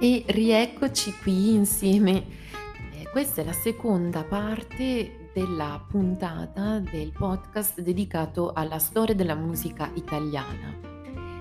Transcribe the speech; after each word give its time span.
E 0.00 0.22
rieccoci 0.28 1.12
qui 1.20 1.54
insieme. 1.54 2.24
Eh, 2.92 3.08
questa 3.10 3.40
è 3.40 3.44
la 3.44 3.52
seconda 3.52 4.22
parte 4.22 5.30
della 5.34 5.84
puntata 5.88 6.78
del 6.78 7.10
podcast 7.10 7.80
dedicato 7.80 8.52
alla 8.52 8.78
storia 8.78 9.16
della 9.16 9.34
musica 9.34 9.90
italiana. 9.94 10.72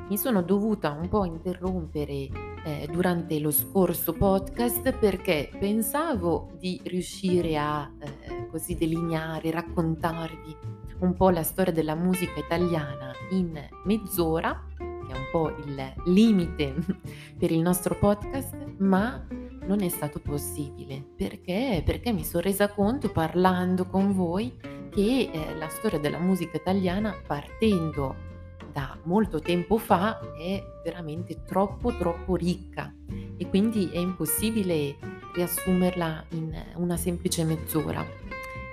Mi 0.09 0.17
sono 0.17 0.41
dovuta 0.41 0.89
un 0.89 1.07
po' 1.07 1.25
interrompere 1.25 2.29
eh, 2.63 2.89
durante 2.91 3.37
lo 3.37 3.51
scorso 3.51 4.13
podcast 4.13 4.91
perché 4.97 5.51
pensavo 5.59 6.49
di 6.57 6.81
riuscire 6.85 7.59
a 7.59 7.87
eh, 7.99 8.47
così 8.49 8.75
delineare, 8.75 9.51
raccontarvi 9.51 10.55
un 11.01 11.13
po' 11.13 11.29
la 11.29 11.43
storia 11.43 11.71
della 11.71 11.93
musica 11.93 12.39
italiana 12.39 13.11
in 13.29 13.55
mezz'ora 13.83 14.63
è 15.07 15.15
un 15.15 15.27
po' 15.31 15.49
il 15.49 15.93
limite 16.05 16.75
per 17.37 17.51
il 17.51 17.59
nostro 17.59 17.95
podcast, 17.95 18.55
ma 18.77 19.25
non 19.65 19.81
è 19.81 19.89
stato 19.89 20.19
possibile. 20.19 21.03
Perché? 21.15 21.81
Perché 21.85 22.11
mi 22.11 22.23
sono 22.23 22.43
resa 22.43 22.69
conto 22.69 23.11
parlando 23.11 23.85
con 23.85 24.13
voi 24.13 24.55
che 24.89 25.29
eh, 25.31 25.55
la 25.55 25.67
storia 25.67 25.99
della 25.99 26.19
musica 26.19 26.57
italiana 26.57 27.13
partendo 27.25 28.25
da 28.71 28.97
molto 29.03 29.39
tempo 29.39 29.77
fa 29.77 30.19
è 30.37 30.61
veramente 30.83 31.43
troppo 31.45 31.95
troppo 31.97 32.35
ricca 32.35 32.93
e 33.37 33.47
quindi 33.47 33.89
è 33.91 33.97
impossibile 33.97 34.97
riassumerla 35.33 36.25
in 36.29 36.55
una 36.75 36.97
semplice 36.97 37.43
mezz'ora 37.43 38.26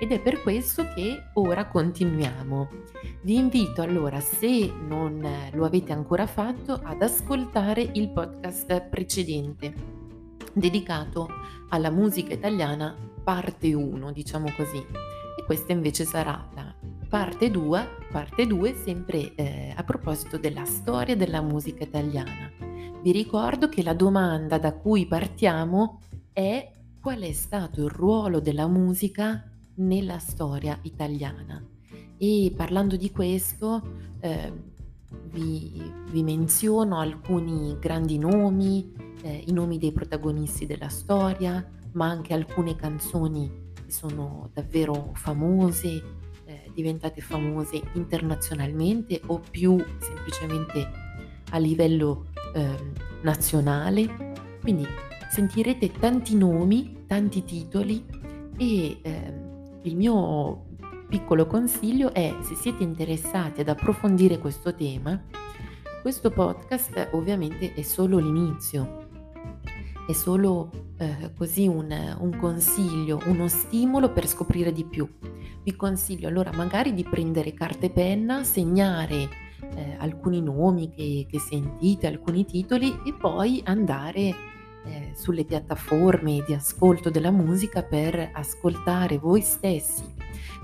ed 0.05 0.13
è 0.13 0.21
per 0.21 0.43
questo 0.43 0.87
che 0.95 1.31
ora 1.33 1.67
continuiamo. 1.67 2.69
Vi 3.23 3.37
invito 3.37 3.81
allora, 3.81 4.21
se 4.21 4.71
non 4.87 5.27
lo 5.53 5.65
avete 5.65 5.95
ancora 5.95 6.27
fatto, 6.27 6.79
ad 6.83 7.01
ascoltare 7.01 7.81
il 7.95 8.11
podcast 8.11 8.83
precedente 8.83 9.73
dedicato 10.53 11.27
alla 11.71 11.89
musica 11.89 12.35
italiana 12.35 12.95
parte 13.23 13.73
1, 13.73 14.13
diciamo 14.13 14.53
così. 14.55 14.77
E 14.77 15.43
questa 15.47 15.73
invece 15.73 16.05
sarà 16.05 16.51
la 16.55 16.75
parte 17.09 17.51
2, 17.51 17.89
parte 18.11 18.47
2 18.47 18.75
sempre 18.75 19.35
eh, 19.37 19.73
a 19.75 19.83
proposito 19.85 20.37
della 20.37 20.67
storia 20.67 21.17
della 21.17 21.41
musica 21.41 21.83
italiana. 21.83 22.53
Vi 23.01 23.11
ricordo 23.11 23.71
che 23.71 23.83
la 23.83 23.95
domanda 23.95 24.59
da 24.59 24.75
cui 24.75 25.07
partiamo 25.07 26.03
è 26.31 26.71
qual 27.01 27.21
è 27.21 27.33
stato 27.33 27.81
il 27.85 27.89
ruolo 27.89 28.41
della 28.41 28.67
musica 28.67 29.49
nella 29.77 30.19
storia 30.19 30.79
italiana. 30.83 31.63
E 32.17 32.53
parlando 32.57 32.97
di 32.97 33.11
questo 33.11 33.83
eh, 34.21 34.53
vi, 35.31 35.83
vi, 36.11 36.23
menziono 36.23 36.99
alcuni 36.99 37.77
grandi 37.79 38.19
nomi, 38.19 38.93
eh, 39.23 39.45
i 39.47 39.53
nomi 39.53 39.79
dei 39.79 39.93
protagonisti 39.93 40.67
della 40.67 40.89
storia, 40.89 41.67
ma 41.93 42.09
anche 42.09 42.35
alcune 42.35 42.77
canzoni 42.77 43.73
che 43.75 43.91
sono 43.91 44.51
davvero 44.53 45.11
famose, 45.15 46.03
eh, 46.45 46.71
diventate 46.73 47.21
famose 47.21 47.81
internazionalmente 47.95 49.21
o 49.27 49.41
più 49.51 49.83
semplicemente 49.99 50.89
a 51.51 51.59
livello 51.59 52.27
ehm, 52.55 52.93
nazionale. 53.23 54.33
Quindi 54.61 54.87
sentirete 55.31 55.91
tanti 55.93 56.37
nomi, 56.37 57.05
tanti 57.07 57.45
titoli 57.45 58.05
e 58.57 58.99
ehm, 59.03 59.44
il 59.85 59.97
mio 59.97 60.67
piccolo 61.09 61.47
consiglio 61.47 62.13
è, 62.13 62.35
se 62.43 62.55
siete 62.55 62.83
interessati 62.83 63.61
ad 63.61 63.69
approfondire 63.69 64.39
questo 64.39 64.75
tema, 64.75 65.23
questo 66.03 66.31
podcast 66.31 67.11
ovviamente 67.13 67.75
è 67.75 67.83
solo 67.83 68.19
l'inizio, 68.19 69.09
è 70.07 70.13
solo 70.13 70.71
eh, 70.99 71.33
così 71.37 71.67
un, 71.67 72.17
un, 72.19 72.37
consiglio, 72.37 73.21
uno 73.27 73.49
stimolo 73.49 74.11
per 74.13 74.27
scoprire 74.27 74.73
di 74.73 74.85
più. 74.85 75.09
Vi 75.63 75.77
consiglio 75.77 76.29
allora 76.29 76.51
magari 76.53 76.93
di 76.95 77.05
prendere 77.05 77.55
carta 77.55 77.87
e 77.87 77.91
penna, 77.91 78.45
segnare 78.45 79.29
eh, 79.75 79.97
alcuni 79.99 80.43
nomi 80.43 80.91
che, 80.91 81.27
che 81.29 81.39
sentite, 81.39 82.07
alcuni 82.07 82.45
titoli 82.45 83.01
e 83.05 83.15
poi 83.15 83.63
andare 83.65 84.53
eh, 84.85 85.13
sulle 85.15 85.45
piattaforme 85.45 86.43
di 86.47 86.55
ascolto 86.55 87.11
della 87.11 87.31
musica 87.31 87.83
per 87.83 88.31
ascoltare 88.33 89.19
voi 89.19 89.41
stessi 89.41 90.05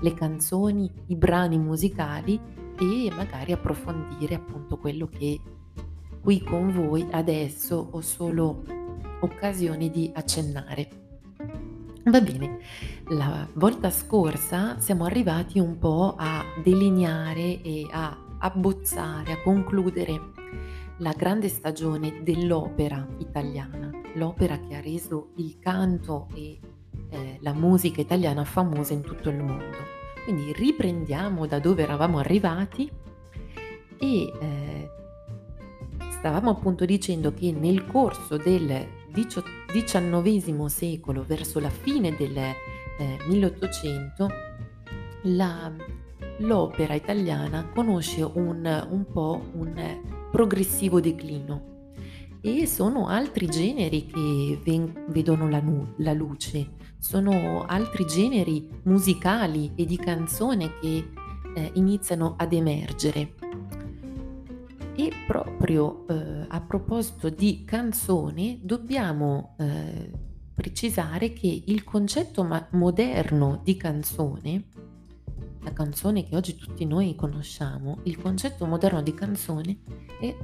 le 0.01 0.13
canzoni, 0.13 0.91
i 1.07 1.15
brani 1.15 1.57
musicali 1.57 2.39
e 2.77 3.11
magari 3.15 3.51
approfondire 3.51 4.35
appunto 4.35 4.77
quello 4.77 5.07
che 5.07 5.39
qui 6.21 6.43
con 6.43 6.71
voi 6.71 7.05
adesso 7.11 7.89
ho 7.91 8.01
solo 8.01 8.63
occasione 9.21 9.89
di 9.89 10.11
accennare. 10.13 10.89
Va 12.05 12.19
bene, 12.19 12.57
la 13.09 13.47
volta 13.53 13.91
scorsa 13.91 14.79
siamo 14.79 15.05
arrivati 15.05 15.59
un 15.59 15.77
po' 15.77 16.15
a 16.17 16.43
delineare 16.63 17.61
e 17.61 17.87
a 17.91 18.17
abbozzare, 18.39 19.33
a 19.33 19.41
concludere 19.43 20.31
la 20.97 21.13
grande 21.13 21.47
stagione 21.47 22.21
dell'opera 22.23 23.07
italiana, 23.19 23.91
l'opera 24.15 24.59
che 24.59 24.75
ha 24.75 24.81
reso 24.81 25.29
il 25.35 25.57
canto 25.59 26.27
e 26.33 26.59
eh, 27.09 27.37
la 27.41 27.53
musica 27.53 28.01
italiana 28.01 28.43
famosa 28.43 28.93
in 28.93 29.01
tutto 29.01 29.29
il 29.29 29.37
mondo. 29.37 29.77
Quindi 30.23 30.53
riprendiamo 30.53 31.47
da 31.47 31.59
dove 31.59 31.83
eravamo 31.83 32.19
arrivati 32.19 32.89
e 33.97 34.33
eh, 34.39 34.89
stavamo 36.09 36.49
appunto 36.51 36.85
dicendo 36.85 37.33
che 37.33 37.51
nel 37.51 37.85
corso 37.85 38.37
del 38.37 38.87
XIX 39.11 40.65
secolo, 40.65 41.23
verso 41.25 41.59
la 41.59 41.69
fine 41.69 42.15
del 42.15 42.37
eh, 42.37 42.55
1800, 43.27 44.29
la, 45.23 45.71
l'opera 46.37 46.93
italiana 46.93 47.67
conosce 47.73 48.21
un, 48.21 48.87
un 48.89 49.05
po' 49.11 49.41
un 49.53 50.29
progressivo 50.31 50.99
declino 50.99 51.71
e 52.41 52.65
sono 52.65 53.07
altri 53.07 53.45
generi 53.45 54.07
che 54.07 54.59
ven- 54.63 55.05
vedono 55.09 55.47
la, 55.47 55.61
nu- 55.61 55.93
la, 55.97 56.13
luce, 56.13 56.71
sono 56.97 57.63
altri 57.65 58.05
generi 58.05 58.67
musicali 58.83 59.71
e 59.75 59.85
di 59.85 59.97
canzone 59.97 60.79
che 60.79 61.11
eh, 61.55 61.71
iniziano 61.75 62.33
ad 62.37 62.51
emergere. 62.51 63.35
E 64.95 65.11
proprio 65.25 66.07
eh, 66.07 66.45
a 66.47 66.61
proposito 66.61 67.29
di 67.29 67.63
canzone 67.63 68.59
dobbiamo 68.61 69.55
eh, 69.59 70.11
precisare 70.53 71.33
che 71.33 71.63
il 71.65 71.83
concetto 71.83 72.43
ma- 72.43 72.67
moderno 72.71 73.61
di 73.63 73.77
canzone 73.77 74.65
la 75.63 75.73
canzone 75.73 76.23
che 76.23 76.35
oggi 76.35 76.55
tutti 76.55 76.85
noi 76.85 77.15
conosciamo, 77.15 77.99
il 78.03 78.19
concetto 78.19 78.65
moderno 78.65 79.01
di 79.01 79.13
canzone 79.13 79.79
è, 80.19 80.35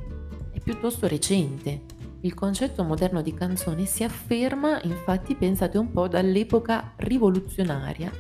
è 0.52 0.60
piuttosto 0.60 1.08
recente. 1.08 1.96
Il 2.22 2.34
concetto 2.34 2.84
moderno 2.84 3.22
di 3.22 3.34
canzone 3.34 3.86
si 3.86 4.04
afferma, 4.04 4.82
infatti, 4.84 5.36
pensate 5.36 5.78
un 5.78 5.92
po', 5.92 6.08
dall'epoca 6.08 6.94
rivoluzionaria 6.98 8.12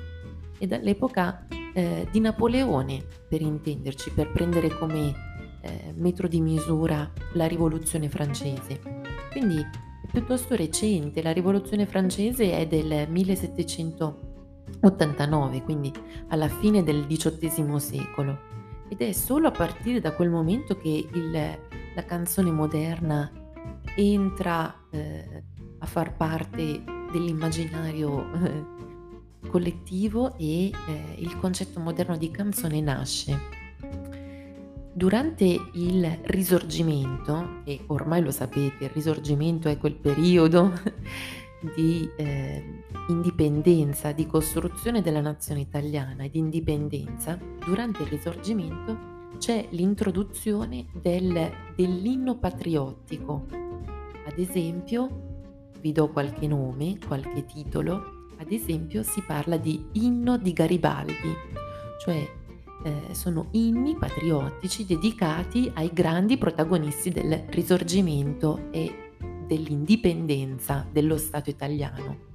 e 0.57 0.67
dall'epoca 0.67 1.47
eh, 1.73 2.07
di 2.11 2.19
Napoleone, 2.19 3.03
per 3.27 3.41
intenderci, 3.41 4.11
per 4.11 4.31
prendere 4.31 4.69
come 4.77 5.13
eh, 5.61 5.93
metro 5.95 6.27
di 6.27 6.41
misura 6.41 7.11
la 7.33 7.47
rivoluzione 7.47 8.07
francese. 8.09 8.79
Quindi 9.31 9.57
è 9.57 10.07
piuttosto 10.11 10.55
recente, 10.55 11.21
la 11.21 11.31
rivoluzione 11.33 11.85
francese 11.85 12.57
è 12.57 12.67
del 12.67 13.07
1700 13.09 14.26
89, 14.81 15.63
quindi 15.63 15.91
alla 16.29 16.47
fine 16.47 16.83
del 16.83 17.05
XVIII 17.07 17.79
secolo. 17.79 18.39
Ed 18.89 19.01
è 19.01 19.11
solo 19.11 19.47
a 19.47 19.51
partire 19.51 19.99
da 19.99 20.13
quel 20.13 20.29
momento 20.29 20.77
che 20.77 21.07
il, 21.11 21.31
la 21.31 22.05
canzone 22.05 22.51
moderna 22.51 23.29
entra 23.95 24.73
eh, 24.91 25.43
a 25.79 25.85
far 25.85 26.15
parte 26.15 26.83
dell'immaginario 27.11 28.33
eh, 28.33 28.65
collettivo 29.49 30.35
e 30.37 30.69
eh, 30.69 30.71
il 31.17 31.37
concetto 31.37 31.79
moderno 31.79 32.17
di 32.17 32.31
canzone 32.31 32.81
nasce. 32.81 33.55
Durante 34.93 35.45
il 35.73 36.19
risorgimento, 36.23 37.61
e 37.65 37.83
ormai 37.87 38.21
lo 38.21 38.31
sapete, 38.31 38.85
il 38.85 38.89
risorgimento 38.89 39.69
è 39.69 39.77
quel 39.77 39.93
periodo 39.93 40.73
di 41.59 42.09
eh, 42.15 42.83
indipendenza, 43.09 44.11
di 44.11 44.25
costruzione 44.27 45.01
della 45.01 45.21
nazione 45.21 45.61
italiana 45.61 46.23
e 46.23 46.29
di 46.29 46.39
indipendenza, 46.39 47.37
durante 47.65 48.03
il 48.03 48.09
risorgimento 48.09 49.15
c'è 49.37 49.67
l'introduzione 49.69 50.87
del, 50.93 51.51
dell'inno 51.75 52.37
patriottico. 52.37 53.45
Ad 54.25 54.37
esempio, 54.37 55.69
vi 55.79 55.91
do 55.91 56.09
qualche 56.09 56.47
nome, 56.47 56.97
qualche 57.05 57.45
titolo, 57.45 58.25
ad 58.37 58.51
esempio 58.51 59.03
si 59.03 59.21
parla 59.21 59.57
di 59.57 59.83
inno 59.93 60.37
di 60.37 60.53
Garibaldi, 60.53 61.33
cioè 62.03 62.29
eh, 62.83 63.13
sono 63.13 63.47
inni 63.51 63.95
patriottici 63.95 64.85
dedicati 64.85 65.71
ai 65.73 65.89
grandi 65.91 66.37
protagonisti 66.37 67.09
del 67.09 67.45
risorgimento 67.49 68.69
e 68.71 69.06
dell'indipendenza 69.47 70.85
dello 70.91 71.17
Stato 71.17 71.49
italiano. 71.49 72.25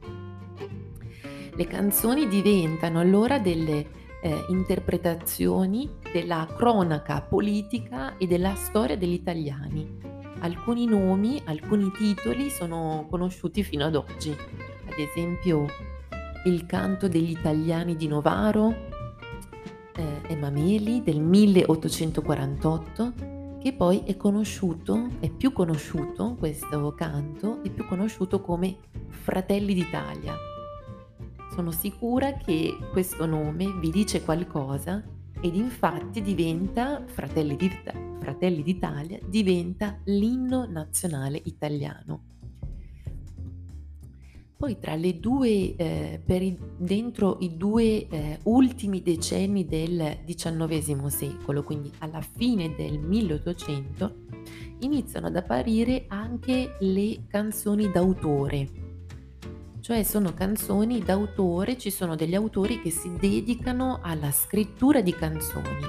Le 1.55 1.67
canzoni 1.67 2.26
diventano 2.29 2.99
allora 2.99 3.38
delle 3.38 3.87
eh, 4.23 4.44
interpretazioni 4.49 5.91
della 6.12 6.49
cronaca 6.56 7.20
politica 7.20 8.17
e 8.17 8.26
della 8.26 8.55
storia 8.55 8.97
degli 8.97 9.12
italiani. 9.12 9.99
Alcuni 10.41 10.87
nomi, 10.87 11.43
alcuni 11.44 11.91
titoli 11.93 12.49
sono 12.49 13.06
conosciuti 13.11 13.62
fino 13.62 13.85
ad 13.85 13.94
oggi, 13.94 14.31
ad 14.31 14.99
esempio 14.99 15.67
Il 16.44 16.67
canto 16.67 17.06
degli 17.06 17.31
italiani 17.31 17.94
di 17.94 18.08
Novaro 18.08 18.75
eh, 19.94 20.20
e 20.26 20.37
Mameli 20.37 21.03
del 21.03 21.20
1848, 21.20 23.12
che 23.62 23.73
poi 23.73 24.03
è 24.05 24.17
conosciuto, 24.17 25.09
è 25.20 25.31
più 25.31 25.53
conosciuto 25.53 26.35
questo 26.38 26.93
canto, 26.94 27.62
è 27.62 27.70
più 27.70 27.87
conosciuto 27.87 28.41
come 28.41 28.76
Fratelli 29.09 29.73
d'Italia 29.73 30.35
sono 31.53 31.70
sicura 31.70 32.32
che 32.32 32.76
questo 32.93 33.26
nome 33.26 33.70
vi 33.79 33.91
dice 33.91 34.23
qualcosa 34.23 35.03
ed 35.41 35.55
infatti 35.55 36.23
diventa, 36.23 37.03
Fratelli, 37.06 37.56
d'Ita- 37.56 37.93
Fratelli 38.20 38.62
d'Italia, 38.62 39.19
diventa 39.26 39.99
l'inno 40.05 40.67
nazionale 40.67 41.41
italiano. 41.44 42.23
Poi 44.62 44.79
tra 44.79 44.94
le 44.94 45.19
due, 45.19 45.75
eh, 45.75 46.20
i, 46.25 46.56
dentro 46.76 47.38
i 47.41 47.56
due 47.56 48.06
eh, 48.06 48.38
ultimi 48.44 49.03
decenni 49.03 49.67
del 49.67 50.19
XIX 50.25 51.06
secolo, 51.06 51.64
quindi 51.64 51.91
alla 51.99 52.20
fine 52.20 52.73
del 52.76 53.00
1800, 53.00 54.14
iniziano 54.82 55.26
ad 55.26 55.35
apparire 55.35 56.05
anche 56.06 56.76
le 56.79 57.25
canzoni 57.26 57.91
d'autore 57.91 58.69
cioè 59.81 60.05
sono 60.05 60.32
canzoni 60.32 61.00
d'autore, 61.00 61.76
ci 61.76 61.91
sono 61.91 62.15
degli 62.15 62.37
autori 62.37 62.81
che 62.81 62.91
si 62.91 63.11
dedicano 63.19 63.99
alla 64.00 64.31
scrittura 64.31 65.00
di 65.00 65.12
canzoni 65.12 65.85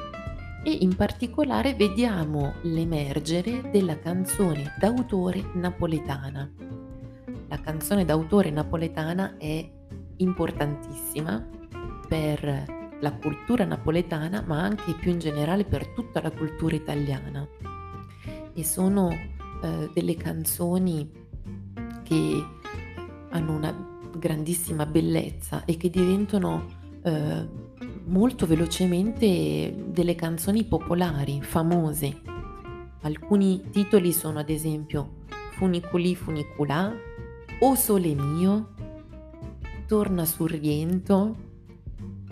e 0.64 0.72
in 0.72 0.96
particolare 0.96 1.76
vediamo 1.76 2.56
l'emergere 2.64 3.70
della 3.70 4.00
canzone 4.00 4.74
d'autore 4.80 5.44
napoletana. 5.54 6.83
La 7.54 7.62
canzone 7.62 8.04
d'autore 8.04 8.50
napoletana 8.50 9.38
è 9.38 9.64
importantissima 10.18 11.48
per 12.08 12.98
la 13.00 13.14
cultura 13.14 13.64
napoletana 13.64 14.44
ma 14.48 14.64
anche 14.64 14.96
più 14.96 15.12
in 15.12 15.20
generale 15.20 15.64
per 15.64 15.86
tutta 15.90 16.20
la 16.20 16.32
cultura 16.32 16.76
italiana 16.76 17.48
e 18.56 18.64
sono 18.64 19.12
eh, 19.12 19.88
delle 19.94 20.16
canzoni 20.16 21.12
che 22.02 22.44
hanno 23.30 23.56
una 23.56 24.00
grandissima 24.18 24.88
bellezza 24.88 25.64
e 25.66 25.78
che 25.78 25.92
diventano 25.92 26.66
eh, 27.04 27.48
molto 28.06 28.48
velocemente 28.48 29.76
delle 29.90 30.16
canzoni 30.16 30.64
popolari, 30.64 31.40
famose. 31.44 32.20
Alcuni 33.02 33.70
titoli 33.70 34.12
sono 34.12 34.40
ad 34.40 34.50
esempio 34.50 35.22
Funiculi 35.52 36.16
Funiculà, 36.16 37.12
O 37.66 37.76
Sole 37.76 38.14
Mio, 38.14 38.74
Torna 39.88 40.26
sul 40.26 40.50
Riento, 40.50 41.34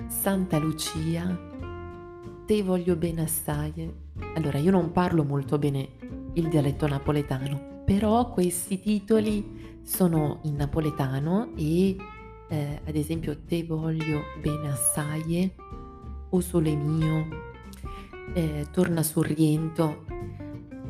Santa 0.08 0.60
Lucia, 0.60 1.40
Te 2.46 2.62
voglio 2.62 2.98
bene 2.98 3.22
assai. 3.22 3.90
Allora, 4.36 4.58
io 4.58 4.72
non 4.72 4.92
parlo 4.92 5.24
molto 5.24 5.58
bene 5.58 5.88
il 6.34 6.50
dialetto 6.50 6.86
napoletano, 6.86 7.84
però 7.86 8.30
questi 8.30 8.82
titoli 8.82 9.80
sono 9.84 10.40
in 10.44 10.58
napoletano 10.58 11.52
e 11.56 11.96
eh, 12.50 12.82
ad 12.84 12.96
esempio 12.98 13.38
Te 13.46 13.64
voglio 13.64 14.24
bene 14.42 14.70
assai, 14.70 15.50
O 16.32 16.42
sole 16.42 16.76
mio, 16.76 17.28
eh, 18.34 18.68
Torna 18.70 19.02
sul 19.02 19.28
riento, 19.28 20.04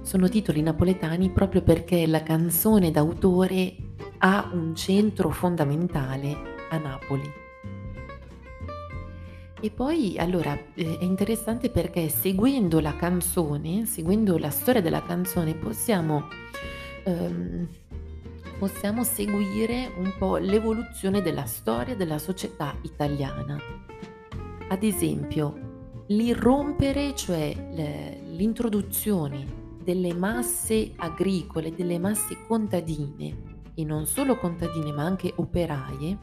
sono 0.01 0.27
titoli 0.29 0.63
napoletani 0.63 1.29
proprio 1.29 1.61
perché 1.61 2.07
la 2.07 2.23
canzone 2.23 2.89
d'autore 2.89 3.89
ha 4.23 4.49
un 4.53 4.75
centro 4.75 5.29
fondamentale 5.31 6.35
a 6.69 6.77
Napoli. 6.77 7.29
E 9.63 9.69
poi 9.69 10.17
allora 10.17 10.57
eh, 10.73 10.97
è 10.99 11.03
interessante 11.03 11.69
perché 11.69 12.09
seguendo 12.09 12.79
la 12.79 12.95
canzone, 12.95 13.85
seguendo 13.85 14.37
la 14.37 14.49
storia 14.49 14.81
della 14.81 15.03
canzone, 15.03 15.53
possiamo 15.55 16.27
ehm, 17.03 17.67
possiamo 18.61 19.03
seguire 19.03 19.91
un 19.97 20.13
po' 20.19 20.37
l'evoluzione 20.37 21.23
della 21.23 21.45
storia 21.45 21.95
della 21.95 22.19
società 22.19 22.75
italiana. 22.83 23.59
Ad 24.67 24.83
esempio, 24.83 26.03
l'irrompere, 26.07 27.15
cioè 27.15 27.55
l'introduzione 28.29 29.45
delle 29.83 30.13
masse 30.13 30.91
agricole, 30.95 31.73
delle 31.73 31.97
masse 31.97 32.37
contadine, 32.45 33.50
e 33.81 33.85
non 33.85 34.05
solo 34.05 34.37
contadine 34.37 34.91
ma 34.91 35.03
anche 35.03 35.33
operaie, 35.35 36.17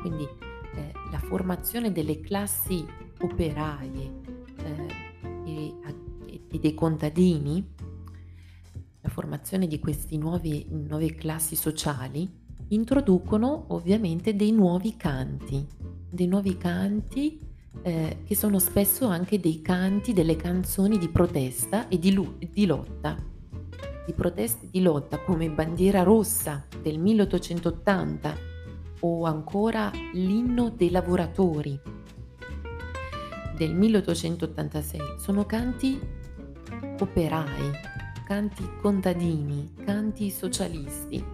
quindi 0.00 0.24
eh, 0.24 0.92
la 1.10 1.18
formazione 1.18 1.92
delle 1.92 2.20
classi 2.20 2.84
operaie 3.20 4.20
eh, 4.56 5.44
e, 5.46 5.74
e 6.50 6.58
dei 6.58 6.74
contadini 6.74 7.72
la 9.00 9.10
formazione 9.10 9.66
di 9.66 9.78
queste 9.78 10.16
nuove, 10.16 11.14
classi 11.14 11.56
sociali 11.56 12.42
introducono 12.68 13.66
ovviamente 13.68 14.34
dei 14.34 14.50
nuovi 14.50 14.96
canti, 14.96 15.64
dei 16.08 16.26
nuovi 16.26 16.56
canti 16.56 17.38
eh, 17.82 18.22
che 18.24 18.34
sono 18.34 18.58
spesso 18.58 19.06
anche 19.06 19.38
dei 19.38 19.60
canti, 19.60 20.14
delle 20.14 20.36
canzoni 20.36 20.96
di 20.96 21.10
protesta 21.10 21.88
e 21.88 21.98
di, 21.98 22.18
di 22.50 22.64
lotta. 22.64 23.32
Di 24.06 24.12
protesta 24.12 24.64
e 24.64 24.68
di 24.70 24.82
lotta 24.82 25.18
come 25.18 25.48
Bandiera 25.48 26.02
Rossa 26.02 26.66
del 26.82 26.98
1880 26.98 28.36
o 29.00 29.24
ancora 29.24 29.90
l'inno 30.12 30.70
dei 30.70 30.90
lavoratori 30.90 31.80
del 33.56 33.74
1886. 33.74 35.00
Sono 35.18 35.46
canti 35.46 36.00
operai, 36.98 37.70
canti 38.26 38.68
contadini, 38.80 39.72
canti 39.84 40.30
socialisti 40.30 41.24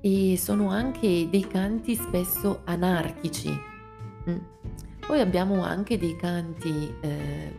e 0.00 0.36
sono 0.38 0.70
anche 0.70 1.28
dei 1.30 1.46
canti 1.46 1.94
spesso 1.94 2.62
anarchici. 2.64 3.50
Mm. 4.28 4.38
Poi 5.06 5.20
abbiamo 5.20 5.62
anche 5.62 5.98
dei 5.98 6.16
canti 6.16 6.94
eh, 7.00 7.54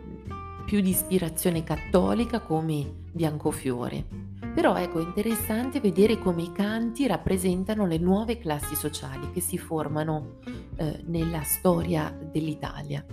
più 0.72 0.80
di 0.80 0.92
ispirazione 0.92 1.66
cattolica 1.66 2.40
come 2.40 2.90
Biancofiore. 3.12 4.06
Però 4.56 4.78
ecco, 4.78 5.00
è 5.00 5.04
interessante 5.04 5.82
vedere 5.82 6.18
come 6.18 6.44
i 6.44 6.54
canti 6.54 7.06
rappresentano 7.08 7.86
le 7.86 7.98
nuove 7.98 8.38
classi 8.38 8.76
sociali 8.76 9.32
che 9.34 9.42
si 9.42 9.58
formano 9.58 10.38
eh, 10.78 11.04
nella 11.08 11.44
storia 11.44 12.18
dell'Italia. 12.32 13.06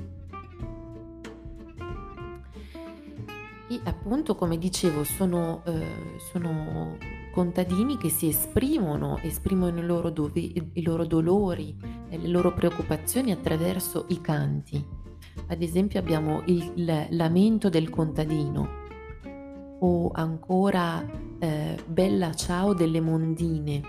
E 3.69 3.81
appunto, 3.83 4.37
come 4.37 4.57
dicevo, 4.57 5.03
sono, 5.03 5.65
eh, 5.67 6.21
sono 6.31 6.97
contadini 7.33 7.97
che 7.97 8.09
si 8.09 8.29
esprimono, 8.29 9.19
esprimono 9.19 9.81
i 9.81 9.85
loro, 9.85 10.11
dovi, 10.11 10.71
i 10.75 10.83
loro 10.83 11.05
dolori 11.05 11.77
le 12.09 12.29
loro 12.29 12.53
preoccupazioni 12.53 13.33
attraverso 13.33 14.07
i 14.11 14.21
canti. 14.21 14.98
Ad 15.47 15.63
esempio 15.63 15.99
abbiamo 15.99 16.43
il, 16.47 16.73
il 16.75 17.07
lamento 17.11 17.69
del 17.69 17.89
contadino 17.89 18.87
o 19.81 20.11
ancora 20.13 21.05
eh, 21.39 21.77
Bella 21.87 22.35
ciao 22.35 22.75
delle 22.75 23.01
mondine. 23.01 23.81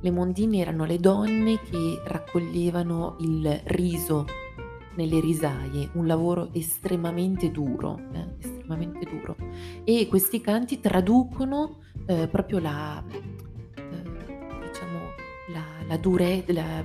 Le 0.00 0.10
mondine 0.10 0.58
erano 0.58 0.84
le 0.84 0.98
donne 0.98 1.60
che 1.60 2.00
raccoglievano 2.04 3.16
il 3.20 3.60
riso 3.64 4.24
nelle 4.96 5.20
risaie, 5.20 5.90
un 5.92 6.06
lavoro 6.06 6.48
estremamente 6.52 7.50
duro, 7.50 7.98
eh, 8.12 8.34
estremamente 8.38 9.06
duro. 9.08 9.36
E 9.84 10.06
questi 10.08 10.40
canti 10.40 10.80
traducono 10.80 11.80
eh, 12.06 12.28
proprio 12.28 12.58
la, 12.58 13.02
eh, 13.06 14.02
diciamo, 14.66 14.98
la, 15.52 15.64
la 15.86 15.96
durezza, 15.98 16.82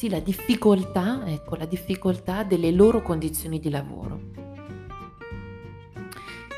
sì, 0.00 0.08
la 0.08 0.20
difficoltà, 0.20 1.26
ecco, 1.26 1.56
la 1.56 1.66
difficoltà 1.66 2.42
delle 2.42 2.70
loro 2.70 3.02
condizioni 3.02 3.60
di 3.60 3.68
lavoro. 3.68 4.18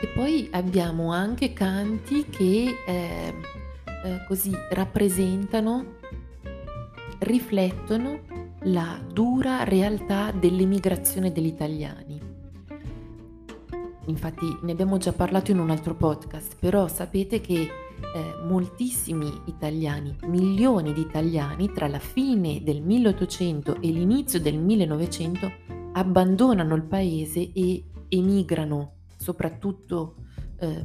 E 0.00 0.06
poi 0.14 0.48
abbiamo 0.52 1.10
anche 1.10 1.52
canti 1.52 2.26
che 2.26 2.76
eh, 2.86 3.34
eh, 4.04 4.24
così 4.28 4.52
rappresentano, 4.70 5.96
riflettono 7.18 8.20
la 8.66 9.00
dura 9.12 9.64
realtà 9.64 10.30
dell'immigrazione 10.30 11.32
degli 11.32 11.46
italiani. 11.46 12.20
Infatti 14.06 14.56
ne 14.62 14.70
abbiamo 14.70 14.98
già 14.98 15.12
parlato 15.12 15.50
in 15.50 15.58
un 15.58 15.70
altro 15.70 15.96
podcast, 15.96 16.54
però 16.60 16.86
sapete 16.86 17.40
che 17.40 17.68
eh, 18.14 18.42
moltissimi 18.44 19.32
italiani, 19.46 20.16
milioni 20.26 20.92
di 20.92 21.00
italiani 21.00 21.72
tra 21.72 21.88
la 21.88 21.98
fine 21.98 22.62
del 22.62 22.82
1800 22.82 23.80
e 23.80 23.90
l'inizio 23.90 24.40
del 24.40 24.58
1900 24.58 25.52
abbandonano 25.92 26.74
il 26.74 26.84
paese 26.84 27.52
e 27.52 27.84
emigrano 28.08 28.94
soprattutto 29.16 30.16
eh, 30.58 30.84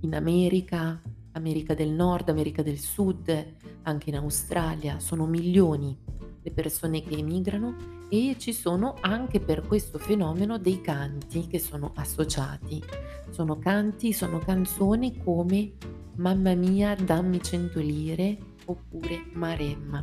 in 0.00 0.14
America, 0.14 1.00
America 1.32 1.74
del 1.74 1.90
Nord, 1.90 2.28
America 2.28 2.62
del 2.62 2.78
Sud, 2.78 3.54
anche 3.82 4.10
in 4.10 4.16
Australia, 4.16 4.98
sono 4.98 5.26
milioni 5.26 5.96
le 6.42 6.50
persone 6.52 7.02
che 7.02 7.16
emigrano 7.16 7.95
e 8.08 8.36
ci 8.38 8.52
sono 8.52 8.96
anche 9.00 9.40
per 9.40 9.66
questo 9.66 9.98
fenomeno 9.98 10.58
dei 10.58 10.80
canti 10.80 11.46
che 11.46 11.58
sono 11.58 11.92
associati. 11.94 12.82
Sono 13.30 13.58
canti, 13.58 14.12
sono 14.12 14.38
canzoni 14.38 15.18
come 15.22 15.72
Mamma 16.16 16.54
mia, 16.54 16.94
dammi 16.94 17.42
cento 17.42 17.78
lire 17.78 18.38
oppure 18.64 19.26
Maremma 19.32 20.02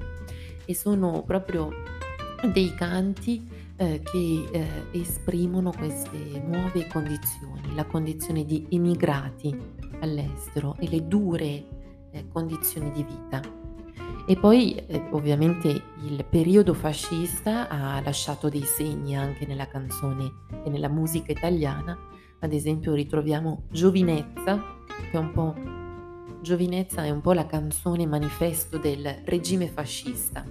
e 0.66 0.76
sono 0.76 1.24
proprio 1.24 1.72
dei 2.52 2.74
canti 2.76 3.48
eh, 3.76 4.02
che 4.04 4.50
eh, 4.52 4.68
esprimono 4.92 5.72
queste 5.72 6.42
nuove 6.46 6.88
condizioni, 6.88 7.74
la 7.74 7.86
condizione 7.86 8.46
di 8.46 8.68
immigrati 8.70 9.56
all'estero 10.02 10.76
e 10.78 10.88
le 10.88 11.08
dure 11.08 11.66
eh, 12.12 12.28
condizioni 12.28 12.92
di 12.92 13.04
vita. 13.04 13.63
E 14.26 14.38
poi 14.38 14.76
eh, 14.76 15.08
ovviamente 15.12 15.70
il 16.04 16.26
periodo 16.30 16.74
fascista 16.74 17.68
ha 17.68 18.02
lasciato 18.02 18.48
dei 18.48 18.64
segni 18.64 19.18
anche 19.18 19.46
nella 19.46 19.68
canzone 19.68 20.32
e 20.64 20.70
nella 20.70 20.90
musica 20.90 21.32
italiana. 21.32 21.98
Ad 22.40 22.54
esempio 22.54 22.94
ritroviamo 22.94 23.64
Giovinezza, 23.70 24.62
che 25.12 25.12
è 25.12 25.18
un 25.18 25.32
po' 25.32 25.82
Giovinezza 26.44 27.06
è 27.06 27.10
un 27.10 27.22
po' 27.22 27.32
la 27.32 27.46
canzone 27.46 28.06
manifesto 28.06 28.78
del 28.78 29.22
regime 29.24 29.68
fascista 29.68 30.46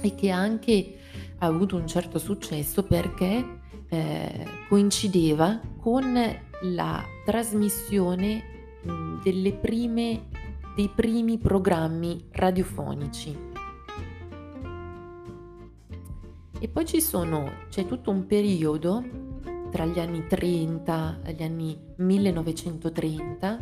e 0.00 0.14
che 0.14 0.30
anche 0.30 0.94
ha 1.38 1.46
avuto 1.46 1.76
un 1.76 1.86
certo 1.86 2.18
successo 2.18 2.82
perché 2.84 3.60
eh, 3.86 4.46
coincideva 4.66 5.60
con 5.78 6.18
la 6.62 7.04
trasmissione 7.26 8.56
delle 9.22 9.52
prime, 9.52 10.28
dei 10.78 10.88
primi 10.94 11.38
programmi 11.38 12.26
radiofonici. 12.30 13.36
E 16.60 16.68
poi 16.68 16.86
ci 16.86 17.00
sono, 17.00 17.50
c'è 17.68 17.84
tutto 17.84 18.12
un 18.12 18.26
periodo 18.26 19.02
tra 19.72 19.84
gli 19.86 19.98
anni 19.98 20.24
30 20.28 21.22
e 21.24 21.32
gli 21.32 21.42
anni 21.42 21.76
1930 21.96 23.58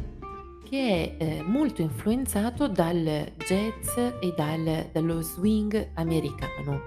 che 0.69 1.17
è 1.17 1.23
eh, 1.23 1.43
molto 1.43 1.81
influenzato 1.81 2.69
dal 2.69 3.33
jazz 3.39 3.97
e 3.97 4.35
dal, 4.37 4.91
dallo 4.93 5.23
swing 5.23 5.93
americano 5.95 6.83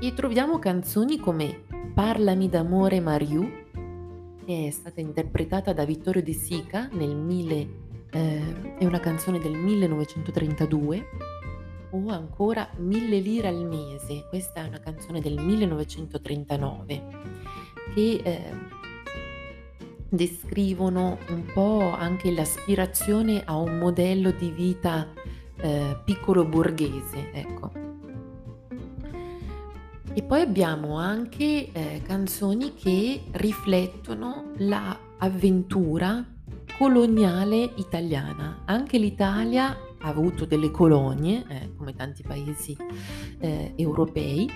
e 0.00 0.14
troviamo 0.14 0.58
canzoni 0.58 1.16
come 1.20 1.62
Parlami 1.94 2.48
d'amore 2.48 2.98
Mariù, 2.98 3.48
che 4.44 4.66
è 4.66 4.70
stata 4.70 5.00
interpretata 5.00 5.72
da 5.72 5.84
Vittorio 5.84 6.24
De 6.24 6.32
Sica 6.32 6.88
nel 6.90 7.14
mille, 7.14 7.86
eh, 8.10 8.76
è 8.78 8.84
una 8.84 9.00
canzone 9.00 9.38
del 9.38 9.52
1932, 9.52 11.06
o 11.90 12.08
ancora 12.08 12.68
Mille 12.76 13.18
lire 13.18 13.48
al 13.48 13.66
mese, 13.66 14.26
questa 14.28 14.64
è 14.64 14.68
una 14.68 14.80
canzone 14.80 15.20
del 15.20 15.40
1939, 15.40 17.02
che 17.94 18.20
eh, 18.22 18.52
descrivono 20.08 21.18
un 21.28 21.44
po' 21.52 21.92
anche 21.92 22.30
l'aspirazione 22.30 23.42
a 23.44 23.56
un 23.56 23.78
modello 23.78 24.30
di 24.30 24.50
vita 24.50 25.12
eh, 25.60 26.00
piccolo 26.04 26.44
borghese, 26.44 27.30
ecco. 27.32 27.86
E 30.14 30.22
poi 30.22 30.40
abbiamo 30.40 30.96
anche 30.96 31.70
eh, 31.70 32.02
canzoni 32.04 32.74
che 32.74 33.22
riflettono 33.32 34.52
l'avventura 34.56 36.24
coloniale 36.78 37.72
italiana. 37.74 38.62
Anche 38.64 38.98
l'Italia 38.98 39.76
ha 39.98 40.08
avuto 40.08 40.44
delle 40.44 40.70
colonie, 40.70 41.44
eh, 41.48 41.74
come 41.76 41.92
tanti 41.92 42.22
paesi 42.22 42.76
eh, 43.40 43.72
europei, 43.74 44.48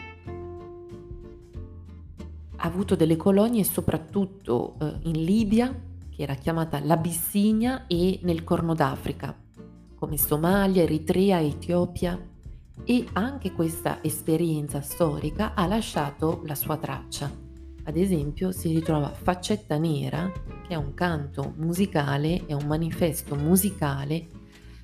ha 2.56 2.64
avuto 2.64 2.94
delle 2.94 3.16
colonie 3.16 3.64
soprattutto 3.64 4.76
eh, 4.80 4.98
in 5.02 5.24
Libia, 5.24 5.74
che 6.10 6.22
era 6.22 6.34
chiamata 6.34 6.78
l'Abissinia, 6.78 7.88
e 7.88 8.20
nel 8.22 8.44
Corno 8.44 8.74
d'Africa, 8.74 9.36
come 9.96 10.16
Somalia, 10.16 10.84
Eritrea, 10.84 11.42
Etiopia, 11.42 12.16
e 12.84 13.04
anche 13.14 13.50
questa 13.50 13.98
esperienza 14.00 14.80
storica 14.80 15.54
ha 15.54 15.66
lasciato 15.66 16.42
la 16.44 16.54
sua 16.54 16.76
traccia. 16.76 17.51
Ad 17.84 17.96
esempio 17.96 18.52
si 18.52 18.72
ritrova 18.72 19.08
Faccetta 19.10 19.76
Nera, 19.76 20.30
che 20.66 20.74
è 20.74 20.76
un 20.76 20.94
canto 20.94 21.52
musicale, 21.56 22.46
è 22.46 22.52
un 22.52 22.66
manifesto 22.66 23.34
musicale 23.34 24.26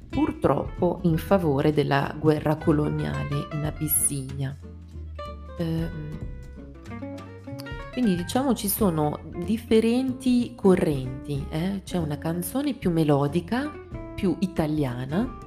purtroppo 0.09 1.00
in 1.02 1.17
favore 1.17 1.73
della 1.73 2.14
guerra 2.19 2.57
coloniale 2.57 3.47
in 3.52 3.64
Abissinia. 3.64 4.57
Ehm, 5.59 6.19
quindi 7.93 8.17
diciamo 8.17 8.55
ci 8.55 8.69
sono 8.69 9.21
differenti 9.45 10.55
correnti, 10.55 11.45
eh? 11.50 11.83
c'è 11.85 11.99
una 11.99 12.19
canzone 12.19 12.75
più 12.75 12.90
melodica, 12.90 13.71
più 14.14 14.37
italiana, 14.40 15.38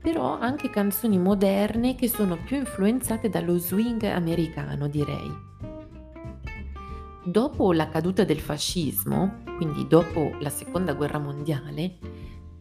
però 0.00 0.38
anche 0.38 0.70
canzoni 0.70 1.18
moderne 1.18 1.94
che 1.94 2.08
sono 2.08 2.38
più 2.44 2.56
influenzate 2.56 3.28
dallo 3.28 3.58
swing 3.58 4.02
americano, 4.04 4.88
direi. 4.88 5.45
Dopo 7.26 7.72
la 7.72 7.88
caduta 7.88 8.22
del 8.22 8.38
fascismo, 8.38 9.42
quindi 9.56 9.88
dopo 9.88 10.36
la 10.38 10.48
seconda 10.48 10.94
guerra 10.94 11.18
mondiale, 11.18 11.98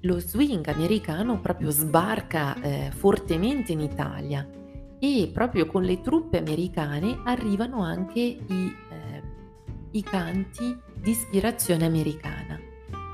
lo 0.02 0.20
swing 0.20 0.68
americano 0.70 1.40
proprio 1.40 1.70
sbarca 1.70 2.60
eh, 2.60 2.90
fortemente 2.92 3.74
in 3.74 3.82
Italia 3.82 4.50
e 4.98 5.30
proprio 5.32 5.68
con 5.68 5.84
le 5.84 6.02
truppe 6.02 6.40
americane 6.40 7.20
arrivano 7.26 7.84
anche 7.84 8.20
i, 8.22 8.76
eh, 8.90 9.24
i 9.92 10.02
canti 10.02 10.76
di 10.96 11.12
ispirazione 11.12 11.86
americana. 11.86 12.60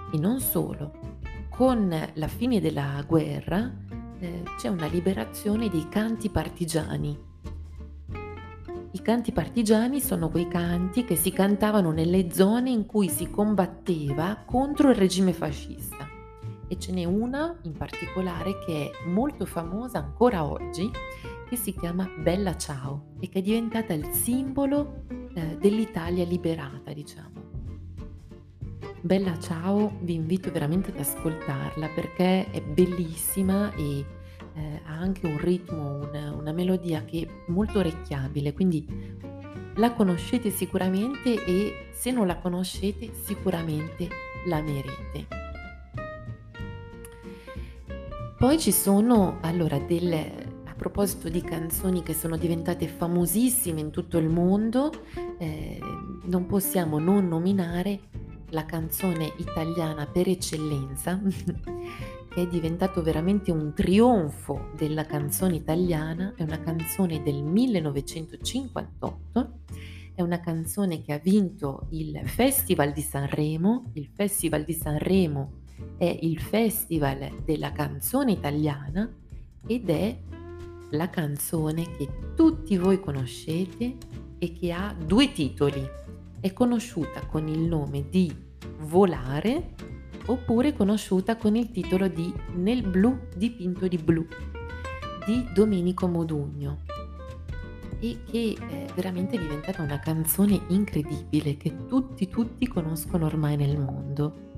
E 0.10 0.17
non 0.17 0.39
solo, 0.39 1.17
con 1.50 1.93
la 2.13 2.27
fine 2.29 2.62
della 2.62 3.03
guerra 3.05 3.70
eh, 4.20 4.43
c'è 4.58 4.70
una 4.70 4.88
liberazione 4.88 5.67
dei 5.67 5.89
canti 5.89 6.29
partigiani. 6.29 7.31
I 8.94 9.02
canti 9.02 9.32
partigiani 9.32 10.02
sono 10.02 10.28
quei 10.30 10.50
canti 10.50 11.06
che 11.06 11.16
si 11.16 11.32
cantavano 11.32 11.92
nelle 11.92 12.30
zone 12.34 12.72
in 12.72 12.86
cui 12.86 13.08
si 13.08 13.30
combatteva 13.30 14.44
contro 14.46 14.90
il 14.90 14.96
regime 14.96 15.32
fascista. 15.32 16.10
E 16.68 16.78
ce 16.78 16.92
n'è 16.92 17.06
una 17.06 17.58
in 17.62 17.72
particolare 17.72 18.60
che 18.66 18.90
è 18.90 19.08
molto 19.08 19.46
famosa 19.46 20.00
ancora 20.00 20.44
oggi, 20.44 20.92
che 21.48 21.56
si 21.56 21.74
chiama 21.74 22.10
Bella 22.20 22.58
Ciao 22.58 23.14
e 23.22 23.30
che 23.30 23.40
è 23.40 23.42
diventata 23.42 23.94
il 23.94 24.10
simbolo 24.12 25.04
eh, 25.36 25.58
dell'Italia 25.58 26.26
liberata, 26.26 26.92
diciamo. 26.92 27.30
Bella 29.00 29.40
ciao, 29.40 30.00
vi 30.02 30.16
invito 30.16 30.52
veramente 30.52 30.92
ad 30.92 31.00
ascoltarla 31.00 31.88
perché 31.96 32.52
è 32.52 32.62
bellissima 32.62 33.74
e 33.74 34.06
eh, 34.53 34.81
ha 34.86 34.93
anche 34.93 35.25
un 35.25 35.38
ritmo, 35.38 36.08
una, 36.10 36.31
una 36.34 36.51
melodia 36.51 37.03
che 37.03 37.22
è 37.22 37.51
molto 37.51 37.79
orecchiabile, 37.79 38.53
quindi 38.53 38.86
la 39.75 39.93
conoscete 39.93 40.50
sicuramente 40.50 41.43
e 41.46 41.89
se 41.93 42.12
non 42.12 42.27
la 42.27 42.38
conoscete 42.38 43.12
sicuramente 43.24 44.08
l'amerete. 44.46 45.39
Poi 48.38 48.58
ci 48.58 48.72
sono 48.72 49.38
allora 49.41 49.77
delle, 49.77 50.34
a 50.65 50.74
proposito 50.74 51.29
di 51.29 51.41
canzoni 51.41 52.01
che 52.01 52.15
sono 52.15 52.38
diventate 52.38 52.88
famosissime 52.88 53.81
in 53.81 53.91
tutto 53.91 54.17
il 54.17 54.29
mondo, 54.29 54.91
eh, 55.38 55.79
non 56.24 56.48
possiamo 56.48 56.98
non 56.98 57.27
nominare 57.27 58.00
la 58.50 58.65
canzone 58.65 59.31
italiana 59.38 60.08
per 60.08 60.27
eccellenza, 60.27 61.22
che 62.34 62.44
è 62.44 62.48
diventato 62.48 63.04
veramente 63.04 63.52
un 63.52 63.74
trionfo 63.74 64.70
della 64.76 65.06
canzone 65.06 65.56
italiana, 65.56 66.34
è 66.36 66.44
una 66.44 66.60
canzone 66.60 67.22
del 67.22 67.44
1958, 67.44 69.60
è 70.16 70.22
una 70.22 70.40
canzone 70.40 71.02
che 71.02 71.14
ha 71.14 71.20
vinto 71.20 71.88
il 71.90 72.22
Festival 72.24 72.94
di 72.94 73.02
Sanremo, 73.02 73.92
il 73.94 74.08
Festival 74.14 74.64
di 74.64 74.74
Sanremo 74.74 75.60
è 75.98 76.18
il 76.22 76.40
festival 76.40 77.42
della 77.44 77.72
canzone 77.72 78.32
italiana 78.32 79.12
ed 79.66 79.90
è 79.90 80.18
la 80.92 81.10
canzone 81.10 81.96
che 81.98 82.08
tutti 82.36 82.78
voi 82.78 83.00
conoscete 83.00 83.98
e 84.38 84.54
che 84.54 84.72
ha 84.72 84.94
due 84.94 85.32
titoli. 85.32 85.84
È 86.40 86.54
conosciuta 86.54 87.26
con 87.28 87.48
il 87.48 87.60
nome 87.60 88.10
di 88.10 88.50
Volare 88.80 89.74
oppure 90.32 90.74
conosciuta 90.74 91.36
con 91.36 91.56
il 91.56 91.72
titolo 91.72 92.08
di 92.08 92.34
Nel 92.56 92.88
blu 92.88 93.18
dipinto 93.36 93.88
di 93.88 93.98
blu 93.98 94.26
di 95.26 95.46
Domenico 95.54 96.08
Modugno 96.08 96.80
e 98.00 98.18
che 98.30 98.58
è 98.58 98.86
veramente 98.96 99.38
diventata 99.38 99.84
una 99.84 100.00
canzone 100.00 100.60
incredibile 100.70 101.56
che 101.58 101.86
tutti 101.88 102.28
tutti 102.28 102.68
conoscono 102.68 103.28
ormai 103.28 103.56
nel 103.56 103.78
mondo. 103.78 104.50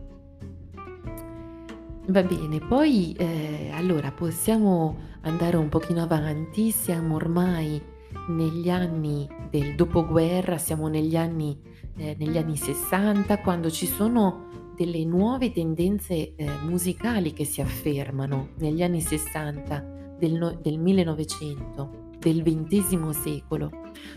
Va 2.08 2.24
bene, 2.24 2.60
poi 2.60 3.13
eh, 3.13 3.72
allora 3.74 4.12
possiamo 4.12 4.98
andare 5.22 5.58
un 5.58 5.70
pochino 5.70 6.01
avanti, 6.01 6.72
siamo 6.72 7.15
ormai 7.15 7.82
negli 8.30 8.70
anni 8.70 9.27
del 9.50 9.75
dopoguerra, 9.75 10.58
siamo 10.58 10.88
negli 10.88 11.15
anni, 11.15 11.58
eh, 11.98 12.15
negli 12.18 12.38
anni 12.38 12.56
60, 12.56 13.39
quando 13.39 13.70
ci 13.70 13.86
sono 13.86 14.51
delle 14.75 15.03
nuove 15.06 15.51
tendenze 15.51 16.36
eh, 16.36 16.50
musicali 16.63 17.34
che 17.34 17.46
si 17.46 17.62
affermano 17.62 18.50
negli 18.58 18.82
anni 18.82 19.01
60 19.01 20.15
del, 20.18 20.34
no, 20.34 20.58
del 20.62 20.80
1900, 20.80 22.12
del 22.20 22.42
XX 22.44 23.10
secolo. 23.10 23.72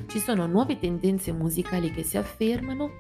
Ci 0.06 0.18
sono 0.18 0.46
nuove 0.46 0.78
tendenze 0.78 1.32
musicali 1.32 1.90
che 1.90 2.02
si 2.02 2.16
affermano, 2.16 2.90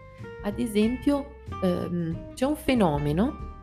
ad 0.42 0.58
esempio 0.58 1.42
ehm, 1.62 2.34
c'è 2.34 2.44
un 2.44 2.56
fenomeno 2.56 3.54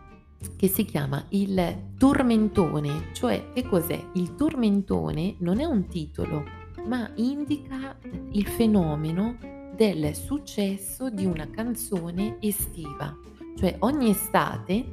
che 0.55 0.67
si 0.67 0.85
chiama 0.85 1.23
il 1.29 1.93
tormentone, 1.97 3.11
cioè 3.13 3.51
che 3.53 3.63
cos'è? 3.63 4.01
Il 4.13 4.35
tormentone 4.35 5.35
non 5.39 5.59
è 5.59 5.65
un 5.65 5.87
titolo, 5.87 6.43
ma 6.85 7.09
indica 7.15 7.97
il 8.31 8.45
fenomeno 8.45 9.37
del 9.75 10.15
successo 10.15 11.09
di 11.09 11.25
una 11.25 11.49
canzone 11.49 12.37
estiva, 12.39 13.17
cioè 13.55 13.75
ogni 13.79 14.09
estate, 14.09 14.85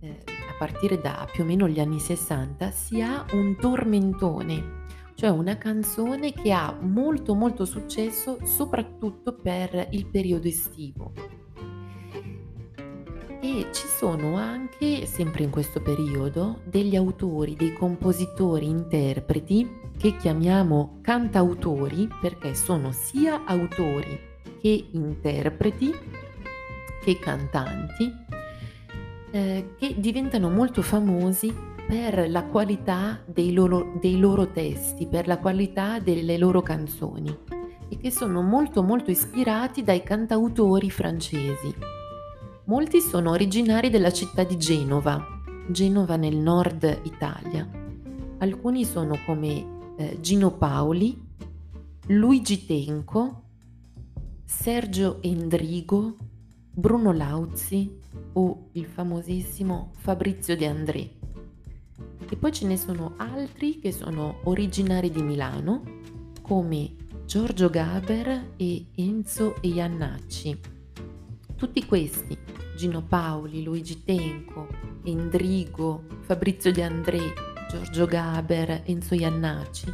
eh, 0.00 0.22
a 0.26 0.54
partire 0.58 1.00
da 1.00 1.26
più 1.30 1.44
o 1.44 1.46
meno 1.46 1.68
gli 1.68 1.80
anni 1.80 1.98
60, 1.98 2.70
si 2.70 3.00
ha 3.00 3.24
un 3.32 3.56
tormentone, 3.56 4.86
cioè 5.14 5.30
una 5.30 5.56
canzone 5.56 6.32
che 6.32 6.52
ha 6.52 6.76
molto 6.80 7.34
molto 7.34 7.64
successo 7.64 8.38
soprattutto 8.44 9.34
per 9.34 9.88
il 9.90 10.06
periodo 10.06 10.48
estivo. 10.48 11.12
E 13.40 13.68
ci 13.72 13.86
sono 13.86 14.36
anche, 14.36 15.06
sempre 15.06 15.44
in 15.44 15.50
questo 15.50 15.80
periodo, 15.80 16.60
degli 16.64 16.96
autori, 16.96 17.54
dei 17.54 17.72
compositori, 17.72 18.68
interpreti 18.68 19.86
che 19.96 20.16
chiamiamo 20.16 20.98
cantautori 21.02 22.08
perché 22.20 22.54
sono 22.54 22.92
sia 22.92 23.44
autori 23.44 24.26
che 24.60 24.88
interpreti 24.92 25.92
che 27.08 27.18
cantanti 27.18 28.14
eh, 29.30 29.74
che 29.78 29.94
diventano 29.98 30.50
molto 30.50 30.82
famosi 30.82 31.54
per 31.86 32.28
la 32.28 32.44
qualità 32.44 33.22
dei 33.24 33.54
loro, 33.54 33.94
dei 33.98 34.18
loro 34.18 34.50
testi, 34.50 35.06
per 35.06 35.26
la 35.26 35.38
qualità 35.38 36.00
delle 36.00 36.36
loro 36.36 36.60
canzoni 36.60 37.34
e 37.88 37.96
che 37.96 38.10
sono 38.10 38.42
molto 38.42 38.82
molto 38.82 39.10
ispirati 39.10 39.82
dai 39.82 40.02
cantautori 40.02 40.90
francesi. 40.90 41.74
Molti 42.64 43.00
sono 43.00 43.30
originari 43.30 43.88
della 43.88 44.12
città 44.12 44.44
di 44.44 44.58
Genova, 44.58 45.24
Genova 45.70 46.16
nel 46.16 46.36
nord 46.36 47.00
Italia. 47.04 47.66
Alcuni 48.36 48.84
sono 48.84 49.18
come 49.24 49.94
eh, 49.96 50.18
Gino 50.20 50.50
Paoli, 50.50 51.18
Luigi 52.08 52.66
Tenco, 52.66 53.44
Sergio 54.44 55.22
Endrigo, 55.22 56.16
Bruno 56.78 57.10
Lauzi 57.12 57.92
o 58.34 58.68
il 58.74 58.86
famosissimo 58.86 59.90
Fabrizio 59.96 60.56
De 60.56 60.64
André. 60.64 61.10
E 62.30 62.36
poi 62.36 62.52
ce 62.52 62.68
ne 62.68 62.76
sono 62.76 63.14
altri 63.16 63.80
che 63.80 63.90
sono 63.90 64.42
originari 64.44 65.10
di 65.10 65.20
Milano, 65.20 65.82
come 66.40 66.94
Giorgio 67.26 67.68
Gaber 67.68 68.52
e 68.56 68.86
Enzo 68.94 69.56
Iannacci. 69.62 70.56
Tutti 71.56 71.84
questi, 71.84 72.38
Gino 72.76 73.02
Paoli, 73.02 73.64
Luigi 73.64 74.04
Tenco, 74.04 74.68
Endrigo, 75.02 76.04
Fabrizio 76.20 76.70
De 76.70 76.84
André, 76.84 77.34
Giorgio 77.68 78.06
Gaber, 78.06 78.82
Enzo 78.84 79.16
Iannacci, 79.16 79.92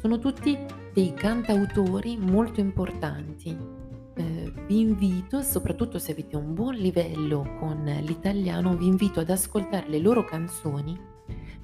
sono 0.00 0.18
tutti 0.18 0.56
dei 0.90 1.12
cantautori 1.12 2.16
molto 2.16 2.60
importanti. 2.60 3.83
Eh, 4.16 4.52
vi 4.66 4.80
invito, 4.80 5.42
soprattutto 5.42 5.98
se 5.98 6.12
avete 6.12 6.36
un 6.36 6.54
buon 6.54 6.74
livello 6.74 7.56
con 7.58 7.84
l'italiano, 8.02 8.76
vi 8.76 8.86
invito 8.86 9.20
ad 9.20 9.30
ascoltare 9.30 9.88
le 9.88 9.98
loro 9.98 10.24
canzoni 10.24 11.12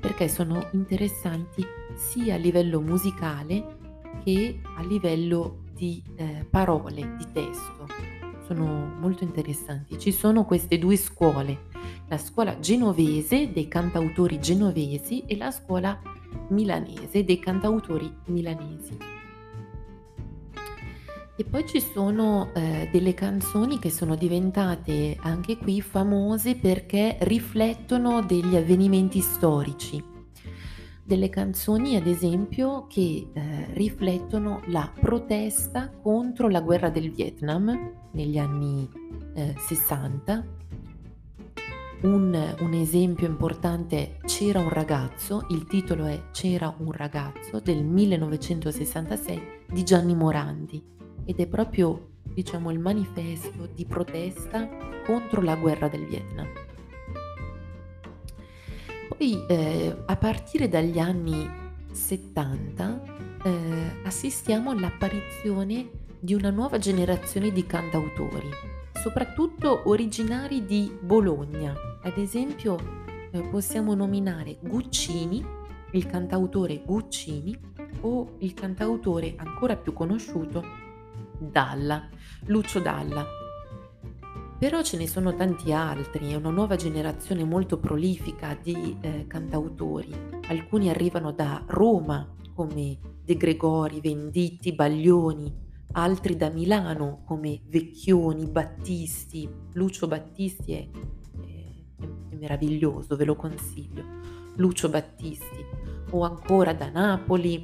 perché 0.00 0.28
sono 0.28 0.68
interessanti 0.72 1.64
sia 1.94 2.34
a 2.34 2.38
livello 2.38 2.80
musicale 2.80 3.76
che 4.24 4.60
a 4.76 4.82
livello 4.82 5.64
di 5.72 6.02
eh, 6.16 6.46
parole, 6.48 7.16
di 7.16 7.26
testo 7.32 7.86
sono 8.46 8.96
molto 8.98 9.22
interessanti. 9.22 9.98
Ci 9.98 10.10
sono 10.10 10.44
queste 10.44 10.78
due 10.78 10.96
scuole, 10.96 11.68
la 12.08 12.18
scuola 12.18 12.58
genovese 12.58 13.52
dei 13.52 13.68
cantautori 13.68 14.40
genovesi 14.40 15.24
e 15.26 15.36
la 15.36 15.52
scuola 15.52 16.00
milanese 16.48 17.24
dei 17.24 17.38
cantautori 17.38 18.12
milanesi. 18.26 19.19
E 21.40 21.44
poi 21.44 21.66
ci 21.66 21.80
sono 21.80 22.50
eh, 22.52 22.90
delle 22.92 23.14
canzoni 23.14 23.78
che 23.78 23.88
sono 23.88 24.14
diventate 24.14 25.16
anche 25.22 25.56
qui 25.56 25.80
famose 25.80 26.54
perché 26.54 27.16
riflettono 27.20 28.20
degli 28.20 28.56
avvenimenti 28.56 29.22
storici 29.22 30.04
delle 31.02 31.30
canzoni, 31.30 31.96
ad 31.96 32.06
esempio, 32.06 32.86
che 32.88 33.30
eh, 33.32 33.66
riflettono 33.72 34.60
la 34.66 34.92
protesta 34.94 35.88
contro 35.88 36.50
la 36.50 36.60
guerra 36.60 36.90
del 36.90 37.10
Vietnam 37.10 37.90
negli 38.10 38.36
anni 38.36 38.86
eh, 39.32 39.54
60. 39.56 40.44
Un, 42.02 42.54
un, 42.60 42.72
esempio 42.74 43.26
importante 43.26 43.96
è 43.96 44.16
C'era 44.26 44.58
un 44.58 44.68
ragazzo, 44.68 45.46
il 45.48 45.64
titolo 45.64 46.04
è 46.04 46.20
C'era 46.32 46.74
un 46.76 46.92
ragazzo 46.92 47.60
del 47.60 47.82
1966 47.82 49.40
di 49.72 49.82
Gianni 49.84 50.14
Morandi 50.14 50.98
ed 51.24 51.38
è 51.38 51.46
proprio 51.46 52.08
diciamo 52.22 52.70
il 52.70 52.78
manifesto 52.78 53.68
di 53.74 53.84
protesta 53.84 54.68
contro 55.04 55.42
la 55.42 55.56
guerra 55.56 55.88
del 55.88 56.06
Vietnam. 56.06 56.46
Poi 59.08 59.44
eh, 59.48 59.96
a 60.06 60.16
partire 60.16 60.68
dagli 60.68 60.98
anni 60.98 61.48
70 61.90 63.02
eh, 63.42 63.50
assistiamo 64.04 64.70
all'apparizione 64.70 65.90
di 66.18 66.34
una 66.34 66.50
nuova 66.50 66.78
generazione 66.78 67.50
di 67.50 67.66
cantautori, 67.66 68.48
soprattutto 68.94 69.82
originari 69.86 70.64
di 70.64 70.96
Bologna. 71.00 71.74
Ad 72.02 72.16
esempio 72.16 72.76
eh, 73.30 73.40
possiamo 73.42 73.94
nominare 73.94 74.58
Guccini, 74.60 75.44
il 75.92 76.06
cantautore 76.06 76.82
Guccini, 76.84 77.58
o 78.02 78.36
il 78.38 78.54
cantautore 78.54 79.34
ancora 79.36 79.76
più 79.76 79.92
conosciuto 79.92 80.79
Dalla, 81.40 82.08
Lucio 82.46 82.80
Dalla, 82.80 83.26
però 84.60 84.82
ce 84.82 84.98
ne 84.98 85.06
sono 85.06 85.34
tanti 85.34 85.72
altri, 85.72 86.32
è 86.32 86.34
una 86.34 86.50
nuova 86.50 86.76
generazione 86.76 87.44
molto 87.44 87.78
prolifica 87.78 88.54
di 88.60 88.94
eh, 89.00 89.26
cantautori. 89.26 90.12
Alcuni 90.48 90.90
arrivano 90.90 91.32
da 91.32 91.64
Roma, 91.66 92.28
come 92.54 92.98
De 93.24 93.38
Gregori, 93.38 94.02
Venditti, 94.02 94.74
Baglioni, 94.74 95.50
altri 95.92 96.36
da 96.36 96.50
Milano, 96.50 97.22
come 97.24 97.62
Vecchioni, 97.68 98.44
Battisti. 98.48 99.48
Lucio 99.72 100.06
Battisti 100.06 100.74
è, 100.74 100.88
è, 101.40 102.32
è 102.32 102.34
meraviglioso, 102.34 103.16
ve 103.16 103.24
lo 103.24 103.36
consiglio. 103.36 104.04
Lucio 104.56 104.90
Battisti. 104.90 105.64
O 106.10 106.20
ancora 106.20 106.74
da 106.74 106.90
Napoli, 106.90 107.62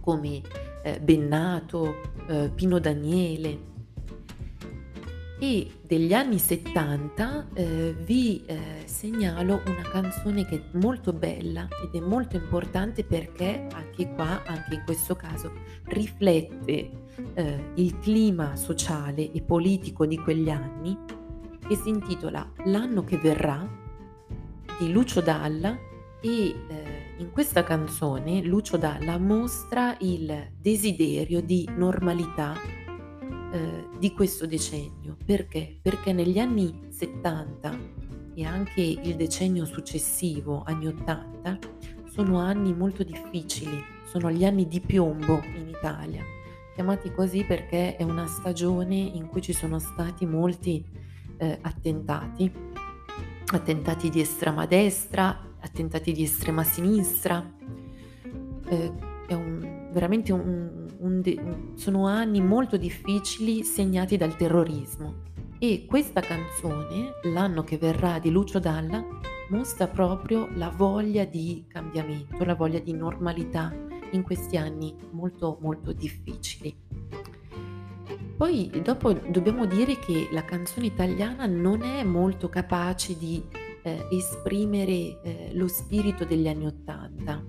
come 0.00 0.42
eh, 0.82 1.00
Bennato, 1.00 2.12
eh, 2.28 2.50
Pino 2.54 2.78
Daniele. 2.78 3.66
E 5.40 5.70
degli 5.82 6.12
anni 6.12 6.38
70 6.38 7.46
eh, 7.54 7.94
vi 8.04 8.42
eh, 8.44 8.82
segnalo 8.86 9.62
una 9.66 9.88
canzone 9.88 10.44
che 10.44 10.56
è 10.56 10.76
molto 10.76 11.12
bella 11.12 11.68
ed 11.84 11.94
è 11.94 12.04
molto 12.04 12.34
importante 12.34 13.04
perché 13.04 13.68
anche 13.72 14.12
qua, 14.14 14.42
anche 14.44 14.74
in 14.74 14.82
questo 14.84 15.14
caso, 15.14 15.52
riflette 15.84 16.90
eh, 17.34 17.64
il 17.74 17.98
clima 18.00 18.56
sociale 18.56 19.30
e 19.30 19.40
politico 19.40 20.06
di 20.06 20.18
quegli 20.18 20.50
anni 20.50 20.98
e 21.68 21.76
si 21.76 21.88
intitola 21.88 22.50
L'anno 22.64 23.04
che 23.04 23.16
verrà 23.18 23.66
di 24.80 24.90
Lucio 24.90 25.20
Dalla 25.20 25.76
e 26.20 26.48
eh, 26.68 27.14
in 27.18 27.30
questa 27.30 27.62
canzone 27.62 28.42
Lucio 28.42 28.76
Dalla 28.76 29.18
mostra 29.18 29.96
il 30.00 30.50
desiderio 30.60 31.40
di 31.40 31.68
normalità 31.76 32.54
eh, 33.52 33.88
di 33.98 34.12
questo 34.12 34.46
decennio. 34.46 35.16
Perché? 35.24 35.78
Perché 35.80 36.12
negli 36.12 36.38
anni 36.38 36.86
70 36.88 37.78
e 38.34 38.44
anche 38.44 38.80
il 38.80 39.16
decennio 39.16 39.64
successivo, 39.64 40.62
anni 40.64 40.88
80, 40.88 41.58
sono 42.10 42.38
anni 42.38 42.74
molto 42.74 43.02
difficili, 43.02 43.82
sono 44.04 44.30
gli 44.30 44.44
anni 44.44 44.66
di 44.66 44.80
piombo 44.80 45.40
in 45.54 45.68
Italia, 45.68 46.22
chiamati 46.74 47.12
così 47.12 47.44
perché 47.44 47.96
è 47.96 48.02
una 48.02 48.26
stagione 48.26 48.96
in 48.96 49.28
cui 49.28 49.40
ci 49.40 49.52
sono 49.52 49.78
stati 49.78 50.26
molti 50.26 50.84
eh, 51.36 51.58
attentati, 51.62 52.52
attentati 53.46 54.10
di 54.10 54.20
estrema 54.20 54.66
destra, 54.66 55.47
attentati 55.78 56.12
di 56.12 56.24
estrema 56.24 56.64
sinistra. 56.64 57.44
Eh, 58.68 58.92
un, 59.30 59.88
veramente 59.92 60.32
un, 60.32 60.88
un 60.98 61.72
sono 61.76 62.06
anni 62.06 62.40
molto 62.40 62.76
difficili 62.76 63.62
segnati 63.62 64.16
dal 64.16 64.34
terrorismo. 64.34 65.26
E 65.60 65.86
questa 65.86 66.20
canzone, 66.20 67.12
L'anno 67.32 67.62
che 67.62 67.78
verrà 67.78 68.18
di 68.18 68.30
Lucio 68.30 68.58
Dalla, 68.58 69.04
mostra 69.50 69.86
proprio 69.86 70.48
la 70.54 70.68
voglia 70.68 71.24
di 71.24 71.64
cambiamento, 71.68 72.44
la 72.44 72.54
voglia 72.54 72.80
di 72.80 72.92
normalità 72.92 73.72
in 74.12 74.22
questi 74.22 74.56
anni 74.56 74.94
molto 75.12 75.58
molto 75.60 75.92
difficili. 75.92 76.74
Poi 78.36 78.70
dopo 78.84 79.12
dobbiamo 79.12 79.66
dire 79.66 79.98
che 79.98 80.28
la 80.30 80.44
canzone 80.44 80.86
italiana 80.86 81.46
non 81.46 81.82
è 81.82 82.04
molto 82.04 82.48
capace 82.48 83.18
di 83.18 83.42
eh, 83.82 84.06
esprimere 84.10 85.20
eh, 85.22 85.50
lo 85.52 85.68
spirito 85.68 86.24
degli 86.24 86.48
anni 86.48 86.66
Ottanta. 86.66 87.42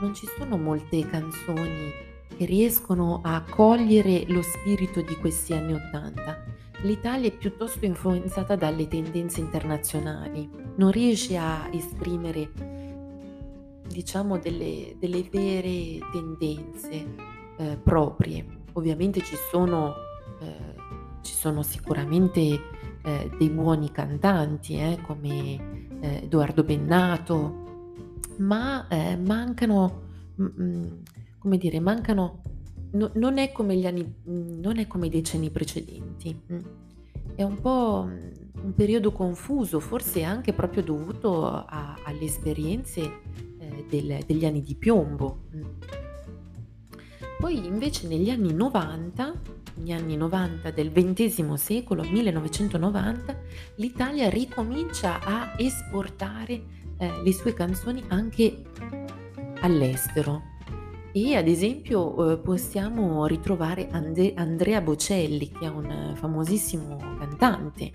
Non 0.00 0.14
ci 0.14 0.26
sono 0.36 0.56
molte 0.56 1.06
canzoni 1.06 2.06
che 2.36 2.44
riescono 2.44 3.20
a 3.24 3.42
cogliere 3.42 4.24
lo 4.28 4.42
spirito 4.42 5.00
di 5.00 5.16
questi 5.16 5.54
anni 5.54 5.74
Ottanta. 5.74 6.44
L'Italia 6.82 7.28
è 7.28 7.36
piuttosto 7.36 7.84
influenzata 7.84 8.54
dalle 8.54 8.86
tendenze 8.86 9.40
internazionali, 9.40 10.48
non 10.76 10.92
riesce 10.92 11.36
a 11.36 11.68
esprimere, 11.72 12.50
diciamo, 13.88 14.38
delle, 14.38 14.94
delle 14.98 15.22
vere 15.28 15.98
tendenze 16.12 17.06
eh, 17.56 17.76
proprie. 17.82 18.46
Ovviamente 18.74 19.20
ci 19.22 19.34
sono 19.50 19.94
eh, 20.40 20.78
ci 21.28 21.34
sono 21.34 21.62
sicuramente 21.62 22.60
eh, 23.02 23.30
dei 23.38 23.50
buoni 23.50 23.90
cantanti 23.90 24.74
eh, 24.74 24.98
come 25.02 25.88
eh, 26.00 26.20
Edoardo 26.24 26.64
Bennato, 26.64 27.66
ma 28.38 28.86
eh, 28.88 29.16
mancano, 29.16 30.02
mh, 30.34 30.44
mm, 30.44 30.62
mm, 30.62 30.86
come 31.38 31.58
dire, 31.58 31.80
mancano, 31.80 32.42
no, 32.92 33.10
non, 33.14 33.38
è 33.38 33.52
come 33.52 33.76
gli 33.76 33.86
anni, 33.86 34.04
mm, 34.04 34.60
non 34.60 34.78
è 34.78 34.86
come 34.86 35.06
i 35.06 35.10
decenni 35.10 35.50
precedenti. 35.50 36.40
È 37.34 37.42
un 37.42 37.60
po' 37.60 38.08
un 38.62 38.74
periodo 38.74 39.12
confuso, 39.12 39.78
forse 39.80 40.24
anche 40.24 40.52
proprio 40.52 40.82
dovuto 40.82 41.46
a, 41.46 41.96
alle 42.04 42.24
esperienze 42.24 43.00
eh, 43.58 43.86
del, 43.88 44.18
degli 44.26 44.44
anni 44.44 44.62
di 44.62 44.74
piombo. 44.74 45.46
Poi 47.38 47.64
invece 47.64 48.08
negli 48.08 48.30
anni 48.30 48.52
90 48.52 49.32
negli 49.88 49.92
anni 49.92 50.16
90 50.16 50.70
del 50.70 50.92
XX 50.92 51.54
secolo, 51.54 52.02
1990, 52.02 53.38
l'Italia 53.76 54.28
ricomincia 54.28 55.18
a 55.24 55.54
esportare 55.56 56.62
eh, 56.98 57.22
le 57.22 57.32
sue 57.32 57.54
canzoni 57.54 58.04
anche 58.08 58.64
all'estero. 59.60 60.56
E 61.12 61.36
ad 61.36 61.48
esempio 61.48 62.32
eh, 62.32 62.38
possiamo 62.38 63.24
ritrovare 63.26 63.88
And- 63.90 64.32
Andrea 64.34 64.82
Bocelli, 64.82 65.50
che 65.50 65.64
è 65.64 65.68
un 65.68 66.12
famosissimo 66.14 66.96
cantante, 67.18 67.92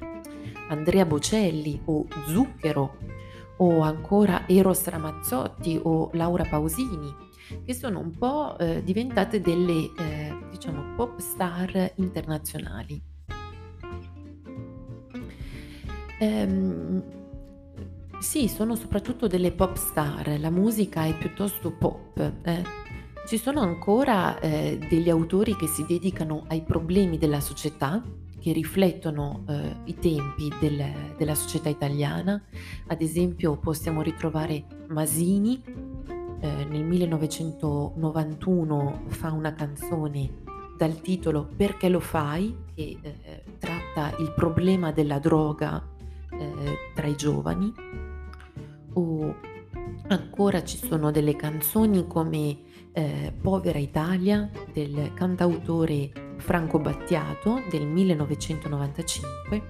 Andrea 0.69 1.05
Bocelli 1.05 1.79
o 1.85 2.07
Zucchero, 2.27 2.97
o 3.57 3.81
ancora 3.81 4.47
Eros 4.47 4.83
Ramazzotti 4.87 5.79
o 5.83 6.09
Laura 6.13 6.45
Pausini, 6.45 7.13
che 7.65 7.73
sono 7.73 7.99
un 7.99 8.11
po' 8.17 8.57
eh, 8.57 8.83
diventate 8.83 9.41
delle 9.41 9.91
eh, 9.97 10.35
diciamo 10.51 10.95
pop 10.95 11.19
star 11.19 11.93
internazionali. 11.95 13.01
Ehm, 16.19 17.03
sì, 18.19 18.47
sono 18.47 18.75
soprattutto 18.75 19.27
delle 19.27 19.51
pop 19.51 19.75
star, 19.75 20.39
la 20.39 20.49
musica 20.49 21.05
è 21.05 21.13
piuttosto 21.17 21.71
pop. 21.71 22.17
Eh. 22.43 22.63
Ci 23.27 23.37
sono 23.37 23.61
ancora 23.61 24.39
eh, 24.39 24.79
degli 24.89 25.09
autori 25.09 25.55
che 25.55 25.67
si 25.67 25.85
dedicano 25.85 26.45
ai 26.47 26.61
problemi 26.61 27.17
della 27.17 27.41
società, 27.41 28.01
che 28.39 28.51
riflettono 28.51 29.45
eh, 29.47 29.75
i 29.85 29.95
tempi 29.95 30.51
del, 30.59 30.83
della 31.17 31.35
società 31.35 31.69
italiana. 31.69 32.41
Ad 32.87 33.01
esempio 33.01 33.57
possiamo 33.57 34.01
ritrovare 34.01 34.65
Masini, 34.89 35.61
eh, 36.43 36.65
nel 36.65 36.83
1991 36.83 39.03
fa 39.07 39.31
una 39.31 39.53
canzone 39.53 40.41
dal 40.77 40.99
titolo 40.99 41.47
Perché 41.55 41.87
lo 41.87 42.01
fai? 42.01 42.53
che 42.75 42.97
eh, 43.01 43.43
tratta 43.57 44.13
il 44.17 44.33
problema 44.35 44.91
della 44.91 45.19
droga 45.19 45.81
eh, 46.31 46.91
tra 46.93 47.07
i 47.07 47.15
giovani. 47.15 47.73
O 48.95 49.35
ancora 50.09 50.65
ci 50.65 50.77
sono 50.77 51.11
delle 51.11 51.37
canzoni 51.37 52.05
come 52.07 52.57
eh, 52.91 53.33
Povera 53.41 53.79
Italia 53.79 54.49
del 54.73 55.13
cantautore 55.13 56.11
Franco 56.37 56.77
Battiato 56.77 57.61
del 57.69 57.87
1995, 57.87 59.61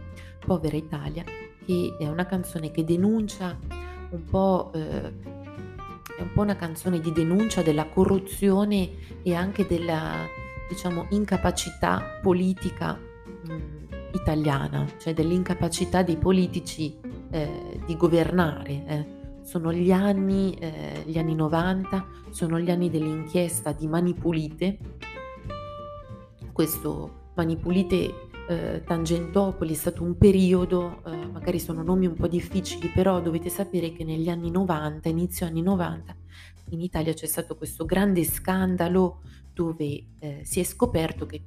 Povera 0.44 0.76
Italia, 0.76 1.24
che 1.64 1.96
è 2.00 2.08
una 2.08 2.26
canzone 2.26 2.72
che 2.72 2.84
denuncia 2.84 3.56
un 4.10 4.26
po' 4.26 4.72
eh, 4.74 5.43
è 6.18 6.22
un 6.22 6.32
po' 6.34 6.42
una 6.42 6.56
canzone 6.56 7.00
di 7.00 7.12
denuncia 7.12 7.62
della 7.62 7.88
corruzione 7.88 8.90
e 9.24 9.34
anche 9.34 9.66
della, 9.66 10.28
diciamo, 10.70 11.08
incapacità 11.10 12.20
politica 12.22 12.94
mh, 12.94 13.54
italiana, 14.14 14.86
cioè 15.00 15.14
dell'incapacità 15.14 16.04
dei 16.04 16.18
politici 16.18 17.00
eh, 17.32 17.80
di 17.86 17.98
governare. 17.98 18.86
Eh. 18.86 19.06
Sono 19.44 19.74
gli 19.74 19.92
anni, 19.92 20.54
eh, 20.56 21.04
gli 21.06 21.18
anni 21.18 21.36
90, 21.36 22.06
sono 22.30 22.60
gli 22.60 22.70
anni 22.70 22.90
dell'inchiesta 22.90 23.72
di 23.72 23.88
Mani 23.88 24.14
Pulite. 24.14 24.78
Questo 26.52 27.32
Mani 27.36 27.58
Pulite 27.58 28.32
eh, 28.48 28.84
Tangentopoli 28.86 29.74
è 29.74 29.76
stato 29.76 30.04
un 30.04 30.18
periodo, 30.18 31.02
eh, 31.06 31.16
magari 31.28 31.60
sono 31.60 31.84
nomi 31.84 32.06
un 32.06 32.16
po' 32.16 32.28
difficili, 32.28 32.90
però 32.90 33.22
dovete 33.22 33.50
sapere 33.50 33.92
che 33.92 34.04
negli 34.04 34.30
anni 34.30 34.52
90, 34.52 35.10
inizio 35.10 35.46
anni 35.46 35.62
90, 35.62 36.16
in 36.70 36.82
Italia 36.82 37.14
c'è 37.14 37.26
stato 37.26 37.56
questo 37.56 37.86
grande 37.86 38.24
scandalo 38.24 39.22
dove 39.54 40.06
eh, 40.20 40.42
si 40.44 40.60
è 40.60 40.64
scoperto 40.64 41.26
che 41.26 41.42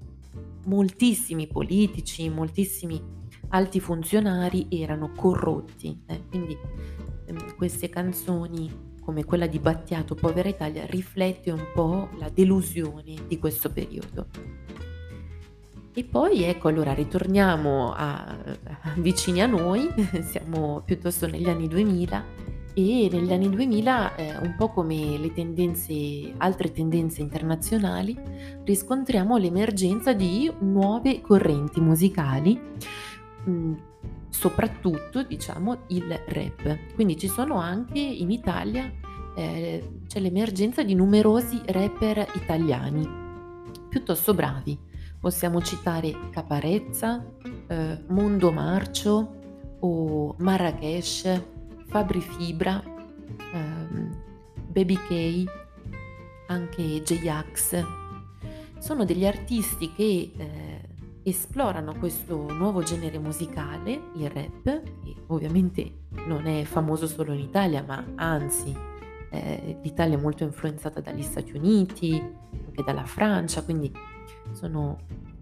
moltissimi 0.65 1.47
politici, 1.47 2.29
moltissimi 2.29 3.01
alti 3.49 3.81
funzionari 3.81 4.67
erano 4.71 5.13
corrotti. 5.13 6.03
Eh. 6.07 6.23
quindi 6.29 6.57
ehm, 7.27 7.57
queste 7.57 7.89
canzoni 7.89 8.95
come 9.01 9.25
quella 9.25 9.47
di 9.47 9.61
Battiato 9.61 10.17
Povera 10.17 10.49
Italia 10.49 10.85
riflette 10.87 11.53
un 11.53 11.65
po' 11.73 12.09
la 12.19 12.29
delusione 12.29 13.15
di 13.29 13.39
questo 13.39 13.71
periodo. 13.71 14.27
E 15.99 16.05
poi 16.05 16.43
ecco, 16.43 16.69
allora 16.69 16.93
ritorniamo 16.93 17.91
a, 17.95 18.27
a 18.27 18.93
vicini 18.97 19.41
a 19.41 19.47
noi, 19.47 19.89
siamo 20.29 20.83
piuttosto 20.85 21.27
negli 21.27 21.49
anni 21.49 21.69
2000 21.69 22.25
e 22.75 23.09
negli 23.11 23.33
anni 23.33 23.49
2000, 23.49 24.15
eh, 24.17 24.37
un 24.37 24.55
po' 24.59 24.69
come 24.69 25.17
le 25.17 25.33
tendenze, 25.33 26.35
altre 26.37 26.71
tendenze 26.71 27.23
internazionali, 27.23 28.15
riscontriamo 28.63 29.39
l'emergenza 29.39 30.13
di 30.13 30.53
nuove 30.59 31.23
correnti 31.23 31.81
musicali, 31.81 32.61
mh, 33.45 33.51
mm, 33.51 33.75
soprattutto 34.29 35.23
diciamo 35.23 35.79
il 35.87 36.15
rap. 36.27 36.93
Quindi 36.95 37.17
ci 37.17 37.29
sono 37.29 37.59
anche 37.59 38.01
in 38.01 38.31
Italia 38.31 38.93
eh, 39.35 40.01
c'è 40.07 40.21
l'emergenza 40.21 40.83
di 40.83 40.95
numerosi 40.95 41.59
rapper 41.65 42.33
italiani, 42.35 43.09
piuttosto 43.89 44.35
bravi 44.35 44.86
Possiamo 45.21 45.61
citare 45.61 46.15
Caparezza, 46.31 47.25
eh, 47.67 48.03
Mondo 48.09 48.53
Marcio 48.53 49.35
o 49.81 50.35
Marrakesh, 50.39 51.43
Fabri 51.87 52.21
Fibra, 52.21 52.83
ehm, 53.53 54.23
Baby 54.69 54.95
K, 54.95 55.45
anche 56.49 57.03
J-Ax. 57.03 57.85
Sono 58.79 59.05
degli 59.05 59.27
artisti 59.27 59.93
che 59.93 60.33
eh, 60.37 60.89
esplorano 61.23 61.97
questo 61.99 62.53
nuovo 62.53 62.83
genere 62.83 63.19
musicale, 63.19 64.11
il 64.15 64.31
rap, 64.31 64.63
che 64.63 65.15
ovviamente 65.27 66.05
non 66.27 66.47
è 66.47 66.63
famoso 66.65 67.07
solo 67.09 67.33
in 67.33 67.41
Italia, 67.41 67.83
ma 67.83 68.05
anzi 68.15 68.73
eh, 69.31 69.79
l'Italia 69.83 70.17
è 70.17 70.21
molto 70.21 70.45
influenzata 70.45 71.01
dagli 71.01 71.23
Stati 71.23 71.57
Uniti, 71.57 72.13
anche 72.15 72.83
dalla 72.85 73.05
Francia, 73.05 73.65
quindi 73.65 73.93
sono 74.57 74.99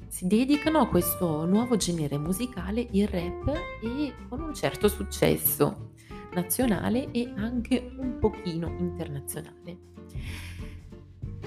si 0.09 0.27
dedicano 0.27 0.79
a 0.79 0.87
questo 0.87 1.45
nuovo 1.45 1.77
genere 1.77 2.19
musicale, 2.19 2.87
il 2.93 3.09
rap, 3.09 3.49
e 3.83 4.13
con 4.29 4.41
un 4.43 4.55
certo 4.55 4.87
successo 4.87 5.91
nazionale 6.35 7.11
e 7.11 7.33
anche 7.37 7.93
un 7.99 8.19
pochino 8.19 8.73
internazionale. 8.79 9.79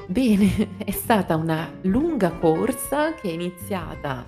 Bene, 0.08 0.78
è 0.84 0.92
stata 0.92 1.36
una 1.36 1.72
lunga 1.84 2.32
corsa 2.32 3.14
che 3.14 3.30
è 3.30 3.34
iniziata, 3.34 4.26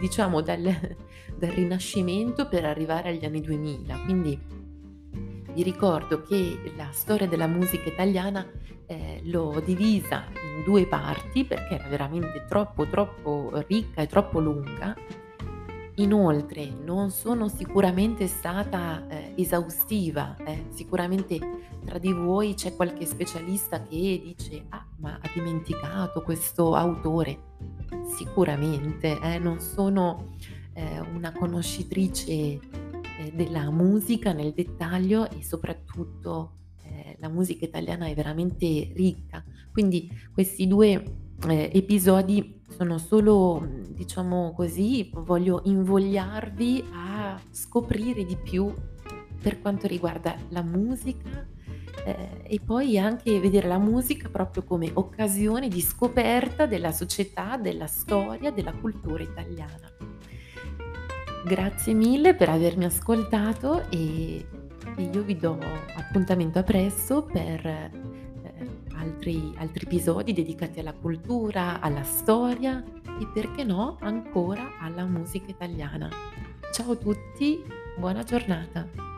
diciamo, 0.00 0.40
dal, 0.40 0.96
dal 1.36 1.50
Rinascimento 1.50 2.48
per 2.48 2.64
arrivare 2.64 3.10
agli 3.10 3.24
anni 3.24 3.40
2000, 3.40 3.98
quindi 4.04 4.57
vi 5.58 5.64
ricordo 5.64 6.22
che 6.22 6.72
la 6.76 6.86
storia 6.92 7.26
della 7.26 7.48
musica 7.48 7.88
italiana 7.88 8.46
eh, 8.86 9.20
l'ho 9.24 9.58
divisa 9.58 10.26
in 10.30 10.62
due 10.62 10.86
parti 10.86 11.44
perché 11.44 11.74
era 11.74 11.88
veramente 11.88 12.44
troppo 12.48 12.86
troppo 12.86 13.50
ricca 13.66 14.02
e 14.02 14.06
troppo 14.06 14.38
lunga. 14.38 14.94
Inoltre 15.96 16.70
non 16.84 17.10
sono 17.10 17.48
sicuramente 17.48 18.28
stata 18.28 19.04
eh, 19.08 19.32
esaustiva, 19.36 20.36
eh. 20.44 20.66
sicuramente 20.68 21.40
tra 21.84 21.98
di 21.98 22.12
voi 22.12 22.54
c'è 22.54 22.76
qualche 22.76 23.04
specialista 23.04 23.82
che 23.82 24.20
dice 24.22 24.64
ah 24.68 24.86
ma 24.98 25.18
ha 25.20 25.30
dimenticato 25.34 26.22
questo 26.22 26.76
autore. 26.76 27.36
Sicuramente 28.16 29.18
eh, 29.20 29.40
non 29.40 29.58
sono 29.58 30.36
eh, 30.74 31.00
una 31.00 31.32
conoscitrice 31.32 32.60
eh, 33.18 33.32
della 33.34 33.70
musica 33.70 34.32
nel 34.32 34.52
dettaglio 34.52 35.28
e 35.30 35.42
soprattutto 35.42 36.52
eh, 36.82 37.16
la 37.18 37.28
musica 37.28 37.64
italiana 37.64 38.06
è 38.06 38.14
veramente 38.14 38.92
ricca. 38.94 39.44
Quindi 39.72 40.10
questi 40.32 40.66
due 40.66 41.02
eh, 41.46 41.70
episodi 41.72 42.60
sono 42.68 42.98
solo, 42.98 43.66
diciamo 43.88 44.52
così, 44.54 45.10
voglio 45.14 45.62
invogliarvi 45.64 46.84
a 46.92 47.40
scoprire 47.50 48.24
di 48.24 48.36
più 48.36 48.72
per 49.40 49.60
quanto 49.60 49.86
riguarda 49.86 50.36
la 50.48 50.62
musica 50.62 51.46
eh, 52.04 52.42
e 52.42 52.60
poi 52.60 52.98
anche 52.98 53.38
vedere 53.40 53.68
la 53.68 53.78
musica 53.78 54.28
proprio 54.28 54.64
come 54.64 54.90
occasione 54.94 55.68
di 55.68 55.80
scoperta 55.80 56.66
della 56.66 56.92
società, 56.92 57.56
della 57.56 57.86
storia, 57.86 58.50
della 58.50 58.72
cultura 58.72 59.22
italiana. 59.22 59.90
Grazie 61.44 61.94
mille 61.94 62.34
per 62.34 62.48
avermi 62.48 62.84
ascoltato 62.84 63.88
e, 63.90 64.44
io 64.96 65.22
vi 65.22 65.36
do 65.36 65.58
appuntamento 65.96 66.58
a 66.58 66.62
presto 66.62 67.22
per 67.22 67.64
eh, 67.64 67.90
altri, 68.94 69.54
altri 69.56 69.86
episodi 69.86 70.32
dedicati 70.32 70.80
alla 70.80 70.92
cultura, 70.92 71.80
alla 71.80 72.02
storia 72.02 72.82
e 73.20 73.26
perché 73.32 73.64
no 73.64 73.96
ancora 74.00 74.78
alla 74.80 75.04
musica 75.04 75.50
italiana. 75.50 76.08
Ciao 76.72 76.92
a 76.92 76.96
tutti, 76.96 77.62
buona 77.96 78.22
giornata. 78.24 79.17